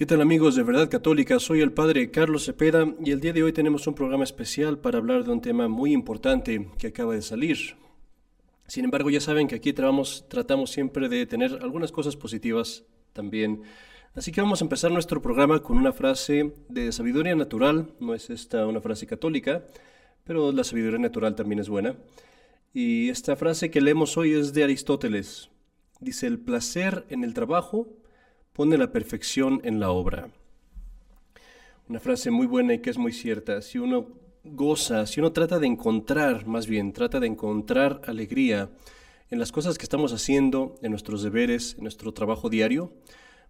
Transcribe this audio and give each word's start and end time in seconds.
¿Qué 0.00 0.06
tal 0.06 0.22
amigos 0.22 0.56
de 0.56 0.62
Verdad 0.62 0.88
Católica? 0.88 1.38
Soy 1.38 1.60
el 1.60 1.72
Padre 1.72 2.10
Carlos 2.10 2.46
Cepeda 2.46 2.86
y 3.04 3.10
el 3.10 3.20
día 3.20 3.34
de 3.34 3.42
hoy 3.42 3.52
tenemos 3.52 3.86
un 3.86 3.94
programa 3.94 4.24
especial 4.24 4.78
para 4.78 4.96
hablar 4.96 5.24
de 5.24 5.30
un 5.30 5.42
tema 5.42 5.68
muy 5.68 5.92
importante 5.92 6.70
que 6.78 6.86
acaba 6.86 7.12
de 7.12 7.20
salir. 7.20 7.76
Sin 8.66 8.86
embargo, 8.86 9.10
ya 9.10 9.20
saben 9.20 9.46
que 9.46 9.56
aquí 9.56 9.74
tratamos, 9.74 10.24
siempre 10.70 11.10
de 11.10 11.26
tener 11.26 11.58
algunas 11.60 11.92
cosas 11.92 12.16
positivas 12.16 12.84
también. 13.12 13.60
Así 14.14 14.32
que 14.32 14.40
vamos 14.40 14.62
a 14.62 14.64
empezar 14.64 14.90
nuestro 14.90 15.20
programa 15.20 15.62
con 15.62 15.76
una 15.76 15.92
frase 15.92 16.54
de 16.70 16.92
sabiduría 16.92 17.36
natural. 17.36 17.92
No 18.00 18.14
es 18.14 18.30
esta 18.30 18.66
una 18.66 18.80
frase 18.80 19.06
católica, 19.06 19.66
pero 20.24 20.50
la 20.50 20.64
sabiduría 20.64 20.98
natural 20.98 21.34
también 21.34 21.58
es 21.58 21.68
buena. 21.68 21.94
Y 22.72 23.10
esta 23.10 23.36
frase 23.36 23.70
que 23.70 23.82
leemos 23.82 24.16
hoy 24.16 24.32
es 24.32 24.54
de 24.54 24.64
Aristóteles. 24.64 25.50
Dice, 26.00 26.26
el 26.26 26.38
placer 26.38 27.04
en 27.10 27.22
el 27.22 27.34
trabajo 27.34 27.99
pone 28.60 28.76
la 28.76 28.92
perfección 28.92 29.62
en 29.64 29.80
la 29.80 29.90
obra. 29.90 30.28
Una 31.88 31.98
frase 31.98 32.30
muy 32.30 32.46
buena 32.46 32.74
y 32.74 32.80
que 32.80 32.90
es 32.90 32.98
muy 32.98 33.10
cierta. 33.10 33.62
Si 33.62 33.78
uno 33.78 34.08
goza, 34.44 35.06
si 35.06 35.18
uno 35.18 35.32
trata 35.32 35.58
de 35.58 35.66
encontrar, 35.66 36.46
más 36.46 36.66
bien, 36.66 36.92
trata 36.92 37.20
de 37.20 37.26
encontrar 37.26 38.02
alegría 38.04 38.68
en 39.30 39.38
las 39.38 39.50
cosas 39.50 39.78
que 39.78 39.84
estamos 39.84 40.12
haciendo, 40.12 40.74
en 40.82 40.90
nuestros 40.90 41.22
deberes, 41.22 41.74
en 41.78 41.84
nuestro 41.84 42.12
trabajo 42.12 42.50
diario, 42.50 42.92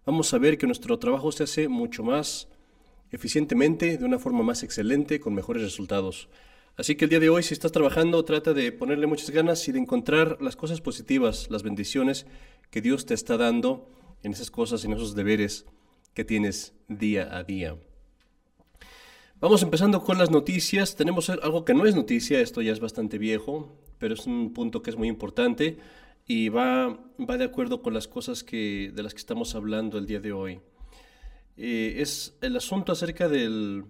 vamos 0.07 0.33
a 0.33 0.39
ver 0.39 0.59
que 0.59 0.69
nuestro 0.69 0.97
trabajo 1.01 1.33
se 1.33 1.43
hace 1.43 1.67
mucho 1.67 2.05
más 2.05 2.47
eficientemente, 3.11 3.99
de 3.99 4.05
una 4.05 4.21
forma 4.21 4.45
más 4.45 4.63
excelente, 4.63 5.19
con 5.19 5.35
mejores 5.35 5.65
resultados. 5.65 6.29
Así 6.77 6.95
que 6.95 7.07
el 7.07 7.11
día 7.11 7.19
de 7.19 7.31
hoy, 7.31 7.43
si 7.43 7.53
estás 7.53 7.73
trabajando, 7.73 8.25
trata 8.25 8.55
de 8.55 8.71
ponerle 8.71 9.09
muchas 9.09 9.31
ganas 9.31 9.67
y 9.67 9.73
de 9.73 9.81
encontrar 9.81 10.41
las 10.41 10.55
cosas 10.55 10.81
positivas, 10.81 11.49
las 11.51 11.65
bendiciones 11.65 12.27
que 12.71 12.81
Dios 12.81 13.07
te 13.07 13.15
está 13.15 13.37
dando 13.37 13.89
en 14.23 14.33
esas 14.33 14.51
cosas, 14.51 14.85
en 14.85 14.93
esos 14.93 15.15
deberes 15.15 15.67
que 16.15 16.25
tienes 16.25 16.75
día 16.89 17.37
a 17.37 17.45
día. 17.45 17.77
Vamos 19.41 19.63
empezando 19.63 20.03
con 20.03 20.19
las 20.19 20.31
noticias. 20.31 20.97
Tenemos 20.97 21.31
algo 21.31 21.65
que 21.65 21.73
no 21.73 21.87
es 21.87 21.95
noticia, 21.95 22.41
esto 22.41 22.61
ya 22.61 22.73
es 22.73 22.81
bastante 22.81 23.17
viejo, 23.17 23.75
pero 23.99 24.15
es 24.15 24.27
un 24.27 24.53
punto 24.53 24.83
que 24.83 24.91
es 24.91 24.97
muy 24.97 25.09
importante 25.09 25.79
y 26.27 26.49
va, 26.49 26.99
va 27.19 27.39
de 27.39 27.45
acuerdo 27.45 27.83
con 27.83 27.95
las 27.95 28.07
cosas 28.07 28.45
que, 28.45 28.93
de 28.95 29.03
las 29.03 29.15
que 29.15 29.19
estamos 29.19 29.55
hablando 29.55 29.99
el 29.99 30.07
día 30.07 30.21
de 30.21 30.33
hoy. 30.33 30.61
Eh, 31.57 31.97
es 31.99 32.37
el 32.41 32.57
asunto 32.57 32.93
acerca 32.93 33.29
del 33.29 33.85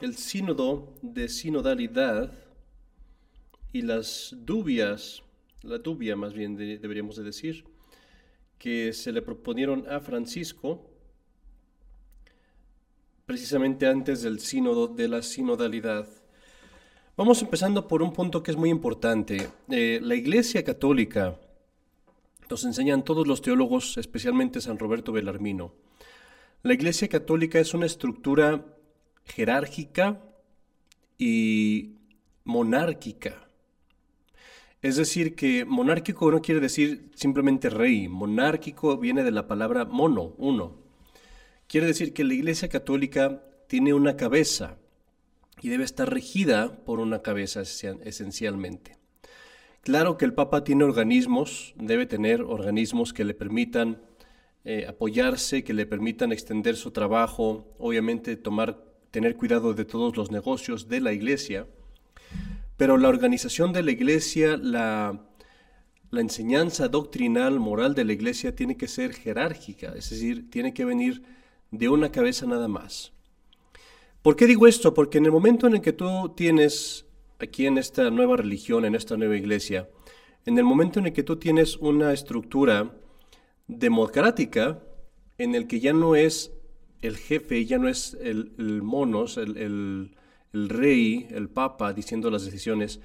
el 0.00 0.16
sínodo 0.16 0.94
de 1.02 1.28
sinodalidad 1.28 2.32
y 3.72 3.82
las 3.82 4.34
dubias, 4.36 5.22
la 5.62 5.78
dubia 5.78 6.16
más 6.16 6.32
bien 6.32 6.56
deberíamos 6.56 7.16
de 7.16 7.22
decir, 7.22 7.64
que 8.60 8.92
se 8.92 9.10
le 9.10 9.22
proponieron 9.22 9.86
a 9.90 10.00
Francisco 10.00 10.86
precisamente 13.24 13.86
antes 13.86 14.20
del 14.20 14.38
sínodo 14.38 14.86
de 14.86 15.08
la 15.08 15.22
sinodalidad. 15.22 16.06
Vamos 17.16 17.40
empezando 17.40 17.88
por 17.88 18.02
un 18.02 18.12
punto 18.12 18.42
que 18.42 18.50
es 18.50 18.58
muy 18.58 18.68
importante. 18.68 19.48
Eh, 19.70 19.98
la 20.02 20.14
Iglesia 20.14 20.62
Católica 20.62 21.38
nos 22.50 22.64
enseñan 22.64 23.02
todos 23.02 23.26
los 23.26 23.40
teólogos, 23.40 23.96
especialmente 23.96 24.60
San 24.60 24.78
Roberto 24.78 25.10
Belarmino. 25.10 25.72
La 26.62 26.74
Iglesia 26.74 27.08
Católica 27.08 27.58
es 27.60 27.72
una 27.72 27.86
estructura 27.86 28.66
jerárquica 29.24 30.20
y 31.16 31.94
monárquica. 32.44 33.49
Es 34.82 34.96
decir, 34.96 35.34
que 35.34 35.66
monárquico 35.66 36.30
no 36.30 36.40
quiere 36.40 36.60
decir 36.60 37.10
simplemente 37.14 37.68
rey, 37.68 38.08
monárquico 38.08 38.96
viene 38.96 39.22
de 39.22 39.30
la 39.30 39.46
palabra 39.46 39.84
mono, 39.84 40.34
uno. 40.38 40.78
Quiere 41.66 41.86
decir 41.86 42.14
que 42.14 42.24
la 42.24 42.34
Iglesia 42.34 42.68
Católica 42.68 43.42
tiene 43.68 43.92
una 43.92 44.16
cabeza 44.16 44.78
y 45.60 45.68
debe 45.68 45.84
estar 45.84 46.10
regida 46.10 46.82
por 46.84 46.98
una 46.98 47.20
cabeza 47.20 47.60
esencialmente. 47.60 48.96
Claro 49.82 50.16
que 50.16 50.24
el 50.24 50.34
Papa 50.34 50.64
tiene 50.64 50.84
organismos, 50.84 51.74
debe 51.76 52.06
tener 52.06 52.42
organismos 52.42 53.12
que 53.12 53.24
le 53.24 53.34
permitan 53.34 54.00
eh, 54.64 54.86
apoyarse, 54.86 55.62
que 55.62 55.74
le 55.74 55.86
permitan 55.86 56.32
extender 56.32 56.76
su 56.76 56.90
trabajo, 56.90 57.74
obviamente 57.78 58.36
tomar, 58.36 58.82
tener 59.10 59.36
cuidado 59.36 59.74
de 59.74 59.84
todos 59.84 60.16
los 60.16 60.30
negocios 60.30 60.88
de 60.88 61.00
la 61.00 61.12
Iglesia, 61.12 61.66
pero 62.80 62.96
la 62.96 63.10
organización 63.10 63.74
de 63.74 63.82
la 63.82 63.90
iglesia, 63.90 64.56
la, 64.56 65.20
enseñanza 66.12 66.88
doctrinal, 66.88 67.60
moral 67.60 67.94
de 67.94 68.06
la 68.06 68.14
iglesia 68.14 68.56
tiene 68.56 68.78
que 68.78 68.88
ser 68.88 69.12
jerárquica, 69.12 69.92
es 69.94 70.08
decir, 70.08 70.48
tiene 70.50 70.72
que 70.72 70.86
venir 70.86 71.22
de 71.70 71.90
una 71.90 72.10
cabeza 72.10 72.46
nada 72.46 72.68
más. 72.68 73.12
¿Por 74.22 74.34
qué 74.34 74.46
digo 74.46 74.66
esto? 74.66 74.94
Porque 74.94 75.18
en 75.18 75.26
el 75.26 75.30
momento 75.30 75.66
en 75.66 75.74
el 75.74 75.82
que 75.82 75.92
tú 75.92 76.32
tienes 76.34 77.04
aquí 77.38 77.66
en 77.66 77.76
esta 77.76 78.08
nueva 78.08 78.38
religión, 78.38 78.86
en 78.86 78.94
esta 78.94 79.18
nueva 79.18 79.36
iglesia, 79.36 79.90
en 80.46 80.56
el 80.56 80.64
momento 80.64 81.00
en 81.00 81.08
el 81.08 81.12
que 81.12 81.22
tú 81.22 81.36
tienes 81.36 81.76
una 81.76 82.14
estructura 82.14 82.94
democrática, 83.68 84.82
en 85.36 85.54
el 85.54 85.66
que 85.66 85.80
ya 85.80 85.92
no 85.92 86.16
es 86.16 86.50
el 87.02 87.18
jefe, 87.18 87.62
ya 87.66 87.76
no 87.76 87.88
es 87.88 88.16
el, 88.22 88.80
monos, 88.82 89.36
el, 89.36 89.58
el 89.58 90.16
rey, 90.52 91.28
el 91.30 91.48
papa 91.48 91.92
diciendo 91.92 92.30
las 92.30 92.44
decisiones, 92.44 93.00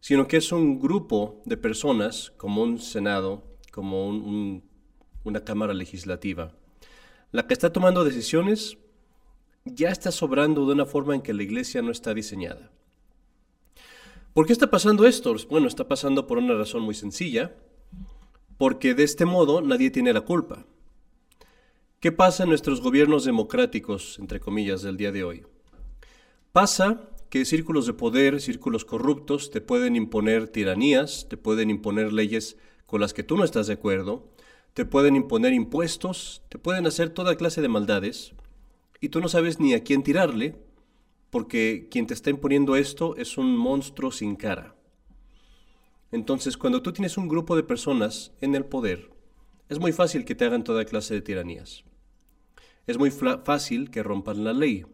sino 0.00 0.26
que 0.26 0.36
es 0.36 0.52
un 0.52 0.78
grupo 0.80 1.40
de 1.44 1.56
personas, 1.56 2.32
como 2.36 2.62
un 2.62 2.78
senado, 2.78 3.44
como 3.70 4.08
una 4.08 5.44
cámara 5.44 5.74
legislativa. 5.74 6.56
La 7.30 7.46
que 7.46 7.54
está 7.54 7.72
tomando 7.72 8.04
decisiones 8.04 8.78
ya 9.64 9.90
está 9.90 10.10
sobrando 10.10 10.66
de 10.66 10.72
una 10.72 10.86
forma 10.86 11.14
en 11.14 11.22
que 11.22 11.32
la 11.32 11.42
iglesia 11.42 11.82
no 11.82 11.92
está 11.92 12.14
diseñada. 12.14 12.70
¿Por 14.34 14.46
qué 14.46 14.52
está 14.52 14.70
pasando 14.70 15.06
esto? 15.06 15.34
Bueno, 15.50 15.68
está 15.68 15.86
pasando 15.86 16.26
por 16.26 16.38
una 16.38 16.54
razón 16.54 16.82
muy 16.82 16.94
sencilla, 16.94 17.54
porque 18.58 18.94
de 18.94 19.04
este 19.04 19.24
modo 19.24 19.60
nadie 19.60 19.90
tiene 19.90 20.12
la 20.12 20.22
culpa. 20.22 20.66
¿Qué 22.00 22.12
pasa 22.12 22.42
en 22.42 22.48
nuestros 22.48 22.80
gobiernos 22.80 23.24
democráticos, 23.24 24.18
entre 24.18 24.40
comillas, 24.40 24.82
del 24.82 24.96
día 24.96 25.12
de 25.12 25.22
hoy? 25.22 25.46
Pasa 26.52 27.08
que 27.30 27.46
círculos 27.46 27.86
de 27.86 27.94
poder, 27.94 28.38
círculos 28.42 28.84
corruptos, 28.84 29.50
te 29.50 29.62
pueden 29.62 29.96
imponer 29.96 30.48
tiranías, 30.48 31.26
te 31.30 31.38
pueden 31.38 31.70
imponer 31.70 32.12
leyes 32.12 32.58
con 32.84 33.00
las 33.00 33.14
que 33.14 33.22
tú 33.22 33.38
no 33.38 33.44
estás 33.44 33.68
de 33.68 33.72
acuerdo, 33.72 34.28
te 34.74 34.84
pueden 34.84 35.16
imponer 35.16 35.54
impuestos, 35.54 36.42
te 36.50 36.58
pueden 36.58 36.86
hacer 36.86 37.08
toda 37.08 37.36
clase 37.36 37.62
de 37.62 37.68
maldades, 37.68 38.34
y 39.00 39.08
tú 39.08 39.20
no 39.20 39.28
sabes 39.28 39.60
ni 39.60 39.72
a 39.72 39.82
quién 39.82 40.02
tirarle, 40.02 40.56
porque 41.30 41.88
quien 41.90 42.06
te 42.06 42.12
está 42.12 42.28
imponiendo 42.28 42.76
esto 42.76 43.16
es 43.16 43.38
un 43.38 43.56
monstruo 43.56 44.12
sin 44.12 44.36
cara. 44.36 44.76
Entonces, 46.10 46.58
cuando 46.58 46.82
tú 46.82 46.92
tienes 46.92 47.16
un 47.16 47.28
grupo 47.28 47.56
de 47.56 47.62
personas 47.62 48.32
en 48.42 48.54
el 48.54 48.66
poder, 48.66 49.10
es 49.70 49.78
muy 49.78 49.92
fácil 49.92 50.26
que 50.26 50.34
te 50.34 50.44
hagan 50.44 50.64
toda 50.64 50.84
clase 50.84 51.14
de 51.14 51.22
tiranías. 51.22 51.84
Es 52.86 52.98
muy 52.98 53.10
fácil 53.10 53.90
que 53.90 54.02
rompan 54.02 54.44
la 54.44 54.52
ley. 54.52 54.84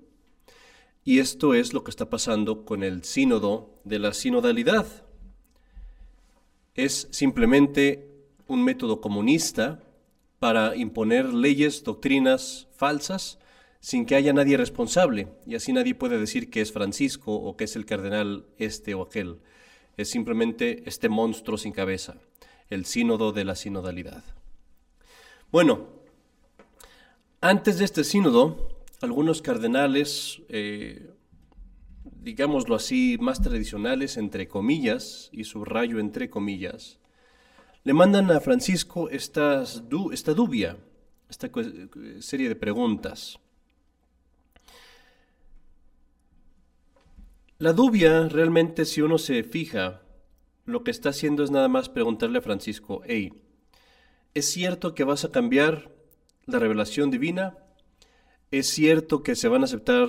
Y 1.08 1.20
esto 1.20 1.54
es 1.54 1.72
lo 1.72 1.84
que 1.84 1.90
está 1.90 2.10
pasando 2.10 2.66
con 2.66 2.82
el 2.82 3.02
sínodo 3.02 3.80
de 3.84 3.98
la 3.98 4.12
sinodalidad. 4.12 4.86
Es 6.74 7.08
simplemente 7.12 8.10
un 8.46 8.62
método 8.62 9.00
comunista 9.00 9.82
para 10.38 10.76
imponer 10.76 11.32
leyes, 11.32 11.82
doctrinas 11.82 12.68
falsas, 12.76 13.38
sin 13.80 14.04
que 14.04 14.16
haya 14.16 14.34
nadie 14.34 14.58
responsable, 14.58 15.28
y 15.46 15.54
así 15.54 15.72
nadie 15.72 15.94
puede 15.94 16.18
decir 16.18 16.50
que 16.50 16.60
es 16.60 16.72
Francisco 16.72 17.34
o 17.34 17.56
que 17.56 17.64
es 17.64 17.74
el 17.74 17.86
cardenal 17.86 18.44
este 18.58 18.92
o 18.92 19.00
aquel. 19.00 19.38
Es 19.96 20.10
simplemente 20.10 20.82
este 20.84 21.08
monstruo 21.08 21.56
sin 21.56 21.72
cabeza, 21.72 22.18
el 22.68 22.84
sínodo 22.84 23.32
de 23.32 23.46
la 23.46 23.56
sinodalidad. 23.56 24.24
Bueno, 25.50 25.86
antes 27.40 27.78
de 27.78 27.86
este 27.86 28.04
sínodo, 28.04 28.77
algunos 29.00 29.42
cardenales, 29.42 30.42
eh, 30.48 31.10
digámoslo 32.22 32.74
así, 32.74 33.16
más 33.20 33.40
tradicionales, 33.40 34.16
entre 34.16 34.48
comillas, 34.48 35.28
y 35.32 35.44
subrayo 35.44 36.00
entre 36.00 36.28
comillas, 36.30 36.98
le 37.84 37.94
mandan 37.94 38.30
a 38.30 38.40
Francisco 38.40 39.08
estas 39.08 39.82
esta 40.12 40.34
dubia, 40.34 40.76
esta 41.30 41.48
serie 42.20 42.48
de 42.48 42.56
preguntas. 42.56 43.38
La 47.58 47.72
dubia, 47.72 48.28
realmente, 48.28 48.84
si 48.84 49.00
uno 49.00 49.18
se 49.18 49.42
fija, 49.42 50.02
lo 50.64 50.84
que 50.84 50.90
está 50.90 51.08
haciendo 51.08 51.42
es 51.42 51.50
nada 51.50 51.68
más 51.68 51.88
preguntarle 51.88 52.38
a 52.38 52.42
Francisco, 52.42 53.02
hey, 53.06 53.32
¿es 54.34 54.50
cierto 54.50 54.94
que 54.94 55.04
vas 55.04 55.24
a 55.24 55.32
cambiar 55.32 55.90
la 56.46 56.58
revelación 56.58 57.10
divina? 57.10 57.56
Es 58.50 58.68
cierto 58.68 59.22
que 59.22 59.36
se 59.36 59.48
van 59.48 59.60
a 59.60 59.66
aceptar 59.66 60.08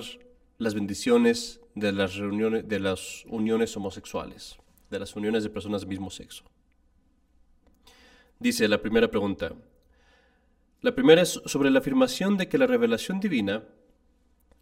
las 0.56 0.72
bendiciones 0.74 1.60
de 1.74 1.92
las 1.92 2.16
reuniones, 2.16 2.66
de 2.66 2.80
las 2.80 3.24
uniones 3.26 3.76
homosexuales, 3.76 4.56
de 4.88 4.98
las 4.98 5.14
uniones 5.14 5.42
de 5.42 5.50
personas 5.50 5.82
del 5.82 5.90
mismo 5.90 6.10
sexo. 6.10 6.44
Dice 8.38 8.66
la 8.66 8.80
primera 8.80 9.10
pregunta, 9.10 9.52
La 10.80 10.94
primera 10.94 11.20
es 11.20 11.42
sobre 11.44 11.70
la 11.70 11.80
afirmación 11.80 12.38
de 12.38 12.48
que 12.48 12.56
la 12.56 12.66
revelación 12.66 13.20
divina 13.20 13.64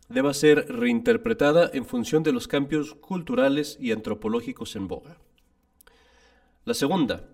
deba 0.09 0.35
ser 0.35 0.67
reinterpretada 0.69 1.71
en 1.73 1.85
función 1.85 2.25
de 2.25 2.33
los 2.33 2.49
cambios 2.49 2.97
culturales 2.97 3.77
y 3.79 3.93
antropológicos 3.93 4.75
en 4.75 4.89
boga. 4.89 5.19
La 6.65 6.75
segunda, 6.75 7.29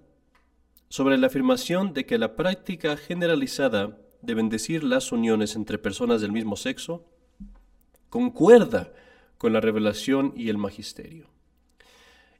sobre 0.90 1.16
la 1.16 1.28
afirmación 1.28 1.94
de 1.94 2.04
que 2.04 2.18
la 2.18 2.36
práctica 2.36 2.98
generalizada 2.98 4.03
de 4.24 4.34
bendecir 4.34 4.84
las 4.84 5.12
uniones 5.12 5.56
entre 5.56 5.78
personas 5.78 6.20
del 6.20 6.32
mismo 6.32 6.56
sexo 6.56 7.04
concuerda 8.08 8.92
con 9.38 9.52
la 9.52 9.60
revelación 9.60 10.32
y 10.36 10.48
el 10.48 10.58
magisterio. 10.58 11.28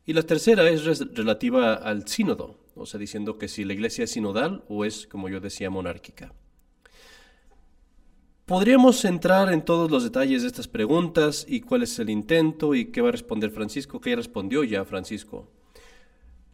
Y 0.06 0.12
la 0.12 0.22
tercera 0.22 0.69
es 0.69 0.84
relativa 1.14 1.75
al 1.75 2.06
sínodo, 2.06 2.58
o 2.75 2.84
sea, 2.86 3.00
diciendo 3.00 3.38
que 3.38 3.48
si 3.48 3.64
la 3.64 3.72
iglesia 3.72 4.04
es 4.04 4.10
sinodal 4.10 4.64
o 4.69 4.84
es, 4.84 5.06
como 5.06 5.28
yo 5.28 5.40
decía, 5.40 5.70
monárquica. 5.70 6.34
Podríamos 8.44 9.02
entrar 9.06 9.50
en 9.50 9.64
todos 9.64 9.90
los 9.90 10.04
detalles 10.04 10.42
de 10.42 10.48
estas 10.48 10.69
preguntas 10.69 11.46
y 11.48 11.62
cuál 11.62 11.82
es 11.82 11.98
el 11.98 12.10
intento 12.10 12.75
y 12.75 12.92
qué 12.92 13.00
va 13.00 13.08
a 13.08 13.12
responder 13.12 13.50
Francisco, 13.50 14.00
qué 14.00 14.14
respondió 14.14 14.62
ya 14.64 14.84
Francisco. 14.84 15.48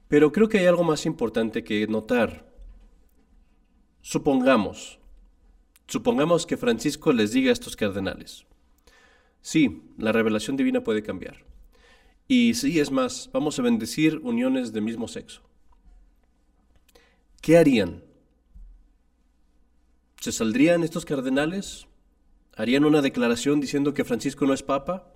Pero 0.06 0.30
creo 0.30 0.48
que 0.48 0.58
hay 0.58 0.66
algo 0.66 0.84
más 0.84 1.04
importante 1.04 1.64
que 1.64 1.84
notar. 1.88 2.48
Supongamos, 4.02 4.99
supongamos 5.90 6.46
que 6.46 6.56
Francisco 6.56 7.12
les 7.12 7.32
diga 7.32 7.50
a 7.50 7.52
estos 7.52 7.76
cardenales, 7.76 8.46
sí, 9.42 9.82
la 9.98 10.12
revelación 10.12 10.56
divina 10.56 10.84
puede 10.84 11.02
cambiar. 11.02 11.44
Y 12.28 12.54
sí, 12.54 12.78
es 12.78 12.92
más, 12.92 13.28
vamos 13.32 13.58
a 13.58 13.62
bendecir 13.62 14.18
uniones 14.22 14.72
de 14.72 14.80
mismo 14.80 15.08
sexo. 15.08 15.42
¿Qué 17.42 17.58
harían? 17.58 18.04
¿Se 20.20 20.30
saldrían 20.30 20.84
estos 20.84 21.04
cardenales? 21.04 21.88
¿Harían 22.54 22.84
una 22.84 23.02
declaración 23.02 23.60
diciendo 23.60 23.94
que 23.94 24.04
Francisco 24.04 24.46
no 24.46 24.54
es 24.54 24.62
papa? 24.62 25.12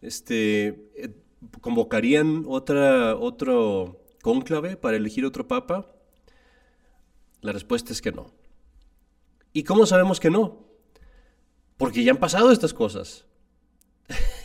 Este, 0.00 0.66
eh, 0.94 1.10
¿Convocarían 1.60 2.44
otra, 2.46 3.16
otro 3.16 4.04
cónclave 4.22 4.76
para 4.76 4.96
elegir 4.96 5.24
otro 5.24 5.48
papa? 5.48 5.90
La 7.40 7.50
respuesta 7.50 7.92
es 7.92 8.00
que 8.00 8.12
no. 8.12 8.32
¿Y 9.56 9.64
cómo 9.64 9.86
sabemos 9.86 10.20
que 10.20 10.28
no? 10.28 10.66
Porque 11.78 12.04
ya 12.04 12.10
han 12.10 12.18
pasado 12.18 12.52
estas 12.52 12.74
cosas. 12.74 13.24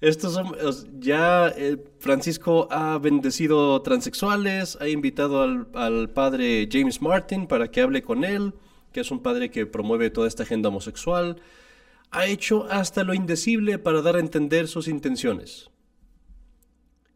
Estos 0.00 0.34
son, 0.34 0.54
ya 1.00 1.48
eh, 1.48 1.84
Francisco 1.98 2.68
ha 2.70 2.96
bendecido 2.98 3.82
transexuales, 3.82 4.78
ha 4.80 4.86
invitado 4.86 5.42
al, 5.74 6.10
padre 6.10 6.68
James 6.70 7.02
Martin 7.02 7.48
para 7.48 7.72
que 7.72 7.80
hable 7.80 8.02
con 8.02 8.22
él, 8.22 8.54
que 8.92 9.00
es 9.00 9.10
un 9.10 9.18
padre 9.18 9.50
que 9.50 9.66
promueve 9.66 10.10
toda 10.10 10.28
esta 10.28 10.44
agenda 10.44 10.68
homosexual. 10.68 11.42
Ha 12.12 12.26
hecho 12.26 12.68
hasta 12.70 13.02
lo 13.02 13.14
indecible 13.14 13.80
para 13.80 14.00
dar 14.00 14.14
a 14.14 14.20
entender 14.20 14.68
sus 14.68 14.86
intenciones. 14.86 15.70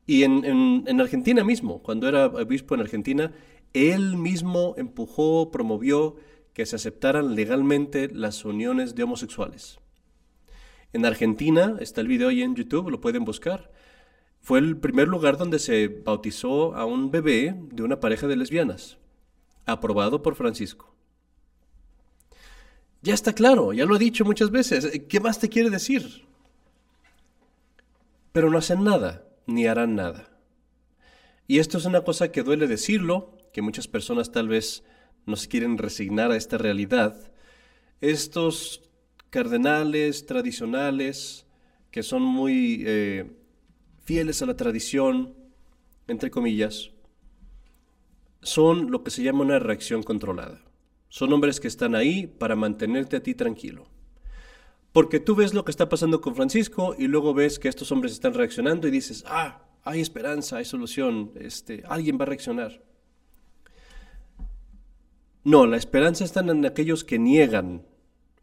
Y 0.05 0.25
en, 0.25 0.45
en 0.45 1.01
Argentina 1.01 1.45
mismo, 1.45 1.81
cuando 1.81 2.09
era 2.09 2.27
obispo 2.27 2.75
en 2.75 2.81
Argentina, 2.81 3.31
él 3.73 4.17
mismo 4.17 4.75
empujó, 4.77 5.53
promovió 5.53 6.17
que 6.55 6.67
se 6.67 6.77
aceptaran 6.77 7.35
legalmente 7.35 8.09
las 8.13 8.45
uniones 8.45 8.95
de 8.95 9.03
homosexuales. 9.03 9.79
En 10.93 11.07
Argentina, 11.07 11.77
está 11.81 12.03
el 12.03 12.09
video 12.09 12.29
ahí 12.29 12.43
en 12.43 12.55
YouTube, 12.55 12.91
lo 12.91 13.01
pueden 13.01 13.25
buscar. 13.25 13.73
Fue 14.41 14.59
el 14.59 14.77
primer 14.77 15.09
lugar 15.09 15.39
donde 15.39 15.59
se 15.59 15.89
bautizó 15.89 16.75
a 16.75 16.85
un 16.85 17.11
bebé 17.11 17.55
de 17.73 17.83
una 17.83 18.01
pareja 18.01 18.27
de 18.27 18.37
lesbianas, 18.37 18.99
aprobado 19.65 20.21
por 20.21 20.35
Francisco. 20.35 20.95
Ya 23.01 23.15
está 23.15 23.33
claro, 23.33 23.73
ya 23.73 23.85
lo 23.85 23.97
he 23.97 23.99
dicho 23.99 24.25
muchas 24.25 24.51
veces. 24.51 25.01
¿Qué 25.09 25.21
más 25.21 25.39
te 25.39 25.49
quiere 25.49 25.71
decir? 25.71 26.27
Pero 28.33 28.51
no 28.51 28.59
hacen 28.59 28.85
nada, 28.85 29.27
ni 29.47 29.67
harán 29.67 29.95
nada. 29.95 30.29
Y 31.47 31.59
esto 31.59 31.79
es 31.79 31.85
una 31.85 32.03
cosa 32.03 32.31
que 32.31 32.43
duele 32.43 32.67
decirlo, 32.67 33.39
que 33.53 33.63
muchas 33.63 33.89
personas 33.89 34.31
tal 34.31 34.49
vez 34.49 34.85
no 35.27 35.37
se 35.37 35.49
quieren 35.49 35.79
resignar 35.79 36.31
a 36.31 36.37
esta 36.37 36.59
realidad. 36.59 37.33
Estos 38.01 38.83
cardenales 39.31 40.27
tradicionales 40.27 41.47
que 41.91 42.03
son 42.03 42.23
muy 42.23 42.83
eh, 42.87 43.31
fieles 44.05 44.43
a 44.43 44.47
la 44.47 44.57
tradición, 44.57 45.35
entre 46.09 46.31
comillas, 46.31 46.91
son 48.43 48.91
lo 48.91 49.05
que 49.05 49.11
se 49.11 49.23
llama 49.23 49.43
una 49.43 49.59
reacción 49.59 50.03
controlada. 50.03 50.61
Son 51.09 51.33
hombres 51.33 51.61
que 51.61 51.69
están 51.69 51.95
ahí 51.95 52.27
para 52.27 52.57
mantenerte 52.57 53.17
a 53.17 53.23
ti 53.23 53.35
tranquilo. 53.35 53.87
Porque 54.93 55.21
tú 55.21 55.35
ves 55.35 55.55
lo 55.55 55.65
que 55.65 55.71
está 55.71 55.89
pasando 55.89 56.21
con 56.21 56.35
Francisco 56.35 56.95
y 56.99 57.07
luego 57.07 57.35
ves 57.35 57.59
que 57.59 57.69
estos 57.69 57.93
hombres 57.93 58.13
están 58.13 58.35
reaccionando 58.35 58.89
y 58.89 58.91
dices, 58.91 59.25
ah, 59.27 59.63
hay 59.85 60.01
esperanza, 60.01 60.57
hay 60.57 60.65
solución, 60.65 61.33
este, 61.37 61.83
alguien 61.87 62.19
va 62.19 62.25
a 62.25 62.27
reaccionar. 62.27 62.83
No, 65.45 65.67
la 65.67 65.77
esperanza 65.77 66.25
está 66.25 66.41
en 66.41 66.65
aquellos 66.65 67.05
que 67.05 67.19
niegan 67.19 67.85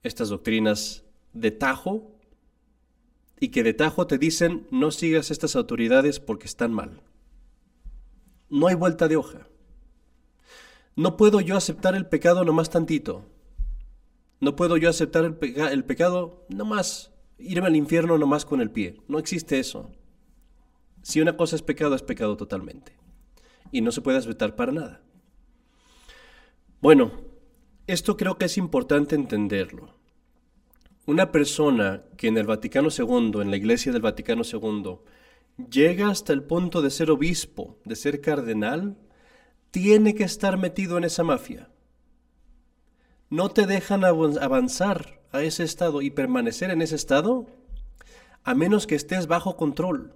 estas 0.04 0.30
doctrinas 0.30 1.06
de 1.34 1.52
tajo 1.52 2.16
y 3.40 3.50
que 3.50 3.64
de 3.64 3.74
tajo 3.74 4.08
te 4.08 4.18
dicen 4.18 4.68
no 4.72 4.92
sigas 4.92 5.32
estas 5.32 5.56
autoridades 5.56 6.20
porque 6.20 6.48
están 6.48 6.74
mal. 6.74 7.02
No 8.50 8.68
hay 8.68 8.76
vuelta 8.76 9.08
de 9.08 9.16
hoja. 9.16 9.48
No 10.96 11.16
puedo 11.16 11.40
yo 11.40 11.56
aceptar 11.56 11.96
el 11.96 12.08
pecado 12.08 12.44
nomás 12.44 12.70
tantito. 12.70 13.26
No 14.42 14.56
puedo 14.56 14.76
yo 14.76 14.90
aceptar 14.90 15.24
el, 15.24 15.84
pecado 15.86 16.46
nomás, 16.50 17.12
irme 17.38 17.68
al 17.68 17.76
infierno 17.76 18.18
nomás 18.18 18.46
con 18.46 18.60
el 18.60 18.72
pie. 18.72 18.98
No 19.08 19.20
existe 19.20 19.60
eso. 19.60 19.92
Si 21.02 21.22
una 21.22 21.38
cosa 21.38 21.56
es 21.56 21.62
pecado, 21.62 21.96
es 21.96 22.04
pecado 22.04 22.36
totalmente. 22.36 22.98
Y 23.72 23.82
no 23.82 23.92
se 23.92 24.02
puede 24.02 24.18
aceptar 24.18 24.56
para 24.56 24.72
nada. 24.72 25.02
Bueno, 26.82 27.12
esto 27.88 28.16
creo 28.16 28.38
que 28.38 28.46
es 28.46 28.58
importante 28.58 29.16
entenderlo. 29.16 29.96
Una 31.06 31.30
persona 31.30 32.04
que 32.16 32.28
en 32.28 32.38
el 32.38 32.46
Vaticano 32.46 32.88
II, 32.98 33.42
en 33.42 33.52
la 33.52 33.58
Iglesia 33.58 33.92
del 33.92 34.02
Vaticano 34.02 34.44
II, 34.50 35.00
llega 35.70 36.10
hasta 36.10 36.32
el 36.32 36.44
punto 36.44 36.82
de 36.82 36.90
ser 36.90 37.12
obispo, 37.12 37.78
de 37.84 37.98
ser 37.98 38.22
cardenal, 38.22 38.96
tiene 39.72 40.16
que 40.16 40.24
estar 40.24 40.58
metido 40.58 40.98
en 40.98 41.04
esa 41.04 41.26
mafia. 41.26 41.70
No 43.30 43.50
te 43.50 43.66
dejan 43.66 44.06
avanzar 44.06 45.20
a 45.34 45.42
ese 45.42 45.64
estado 45.64 46.02
y 46.02 46.12
permanecer 46.12 46.72
en 46.72 46.82
ese 46.82 46.96
estado 46.96 47.48
a 48.46 48.56
menos 48.56 48.88
que 48.88 48.96
estés 48.96 49.28
bajo 49.28 49.58
control. 49.58 50.16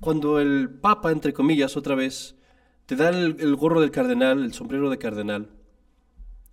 Cuando 0.00 0.40
el 0.40 0.70
Papa, 0.70 1.12
entre 1.12 1.34
comillas, 1.34 1.76
otra 1.76 1.94
vez, 1.94 2.37
te 2.88 2.96
da 2.96 3.10
el, 3.10 3.36
el 3.38 3.54
gorro 3.54 3.82
del 3.82 3.90
cardenal, 3.90 4.42
el 4.42 4.54
sombrero 4.54 4.88
de 4.88 4.96
cardenal, 4.96 5.50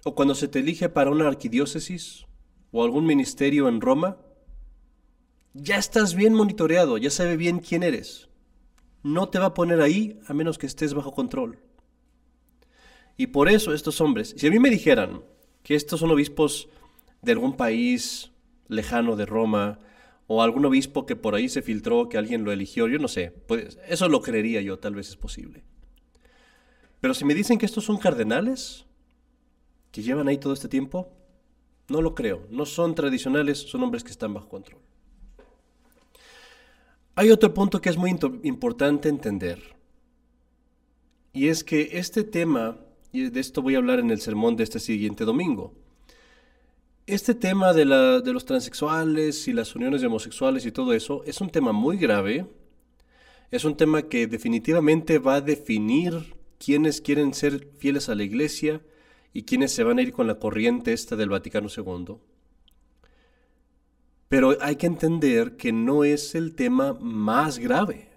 o 0.03 0.15
cuando 0.15 0.35
se 0.35 0.49
te 0.49 0.59
elige 0.59 0.89
para 0.89 1.09
una 1.09 1.29
arquidiócesis 1.29 2.25
o 2.71 2.83
algún 2.83 3.05
ministerio 3.05 3.69
en 3.69 3.79
Roma, 3.79 4.17
ya 5.53 5.77
estás 5.77 6.13
bien 6.13 6.33
monitoreado, 6.33 6.97
ya 6.97 7.09
sabe 7.09 7.37
bien 7.37 7.59
quién 7.59 7.83
eres. 7.83 8.27
No 9.01 9.29
te 9.29 9.39
va 9.39 9.45
a 9.45 9.53
poner 9.53 9.79
ahí 9.79 10.19
a 10.27 10.33
menos 10.33 10.57
que 10.57 10.67
estés 10.67 10.93
bajo 10.93 11.13
control. 11.13 11.59
Y 13.15 13.27
por 13.27 13.47
eso 13.47 13.73
estos 13.73 14.01
hombres, 14.01 14.35
si 14.37 14.45
a 14.45 14.51
mí 14.51 14.59
me 14.59 14.69
dijeran 14.69 15.21
que 15.63 15.75
estos 15.75 16.01
son 16.01 16.11
obispos 16.11 16.67
de 17.21 17.31
algún 17.31 17.55
país 17.55 18.33
lejano 18.67 19.15
de 19.15 19.25
Roma, 19.25 19.79
o 20.27 20.43
algún 20.43 20.65
obispo 20.65 21.05
que 21.05 21.15
por 21.15 21.33
ahí 21.33 21.47
se 21.47 21.61
filtró, 21.61 22.09
que 22.09 22.17
alguien 22.17 22.43
lo 22.43 22.51
eligió, 22.51 22.89
yo 22.89 22.99
no 22.99 23.07
sé, 23.07 23.31
pues 23.47 23.79
eso 23.87 24.09
lo 24.09 24.21
creería 24.21 24.59
yo, 24.59 24.79
tal 24.79 24.95
vez 24.95 25.07
es 25.07 25.15
posible. 25.15 25.63
Pero 27.01 27.13
si 27.13 27.25
me 27.25 27.33
dicen 27.33 27.57
que 27.57 27.65
estos 27.65 27.83
son 27.83 27.97
cardenales, 27.97 28.85
que 29.91 30.03
llevan 30.03 30.27
ahí 30.27 30.37
todo 30.37 30.51
este 30.51 30.67
tiempo? 30.67 31.09
No 31.87 32.01
lo 32.01 32.15
creo. 32.15 32.47
No 32.49 32.65
son 32.65 32.95
tradicionales, 32.95 33.59
son 33.59 33.83
hombres 33.83 34.03
que 34.03 34.11
están 34.11 34.33
bajo 34.33 34.49
control. 34.49 34.81
Hay 37.15 37.31
otro 37.31 37.53
punto 37.53 37.79
que 37.79 37.89
es 37.89 37.95
muy 37.95 38.09
importante 38.43 39.07
entender. 39.07 39.61
Y 41.31 41.47
es 41.47 41.63
que 41.63 41.91
este 41.93 42.23
tema, 42.23 42.77
y 43.13 43.29
de 43.29 43.39
esto 43.39 43.61
voy 43.61 43.75
a 43.75 43.77
hablar 43.77 43.99
en 43.99 44.11
el 44.11 44.19
sermón 44.19 44.57
de 44.57 44.63
este 44.63 44.81
siguiente 44.81 45.23
domingo, 45.23 45.73
este 47.07 47.33
tema 47.33 47.71
de, 47.71 47.85
de 47.85 48.33
los 48.33 48.43
transexuales 48.43 49.47
y 49.47 49.53
las 49.53 49.75
uniones 49.75 50.01
de 50.01 50.07
homosexuales 50.07 50.65
y 50.65 50.73
todo 50.73 50.91
eso 50.91 51.23
es 51.25 51.39
un 51.39 51.49
tema 51.49 51.71
muy 51.71 51.97
grave. 51.97 52.47
Es 53.49 53.63
un 53.63 53.77
tema 53.77 54.01
que 54.01 54.27
definitivamente 54.27 55.19
va 55.19 55.35
a 55.35 55.41
definir 55.41 56.35
quiénes 56.65 56.99
quieren 56.99 57.35
ser 57.35 57.69
fieles 57.77 58.09
a 58.09 58.15
la 58.15 58.23
iglesia 58.23 58.81
y 59.33 59.43
quienes 59.43 59.71
se 59.71 59.83
van 59.83 59.99
a 59.99 60.01
ir 60.01 60.11
con 60.11 60.25
la 60.25 60.39
corriente 60.39 60.93
esta 60.93 61.15
del 61.15 61.29
Vaticano 61.29 61.67
II. 61.69 62.17
Pero 64.29 64.57
hay 64.59 64.75
que 64.75 64.87
entender 64.87 65.57
que 65.57 65.71
no 65.71 66.03
es 66.03 66.33
el 66.33 66.55
tema 66.55 66.93
más 66.93 67.59
grave. 67.59 68.09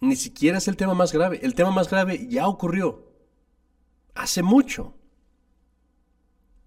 Ni 0.00 0.14
siquiera 0.14 0.58
es 0.58 0.68
el 0.68 0.76
tema 0.76 0.92
más 0.92 1.14
grave. 1.14 1.40
El 1.42 1.54
tema 1.54 1.70
más 1.70 1.88
grave 1.88 2.26
ya 2.28 2.46
ocurrió. 2.48 3.06
hace 4.14 4.42
mucho. 4.42 4.94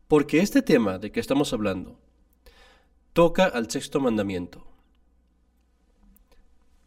Porque 0.07 0.39
este 0.39 0.63
tema 0.63 0.97
de 0.97 1.11
que 1.11 1.19
estamos 1.19 1.53
hablando 1.53 1.99
toca 3.13 3.45
al 3.45 3.69
sexto 3.69 3.99
mandamiento. 3.99 4.65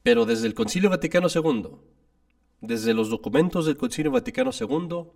Pero 0.03 0.27
desde 0.27 0.49
el 0.49 0.55
Concilio 0.55 0.91
Vaticano 0.91 1.29
II, 1.33 1.91
desde 2.62 2.95
los 2.95 3.11
documentos 3.11 3.66
del 3.66 3.76
Concilio 3.76 4.11
Vaticano 4.11 4.50
II, 4.59 5.11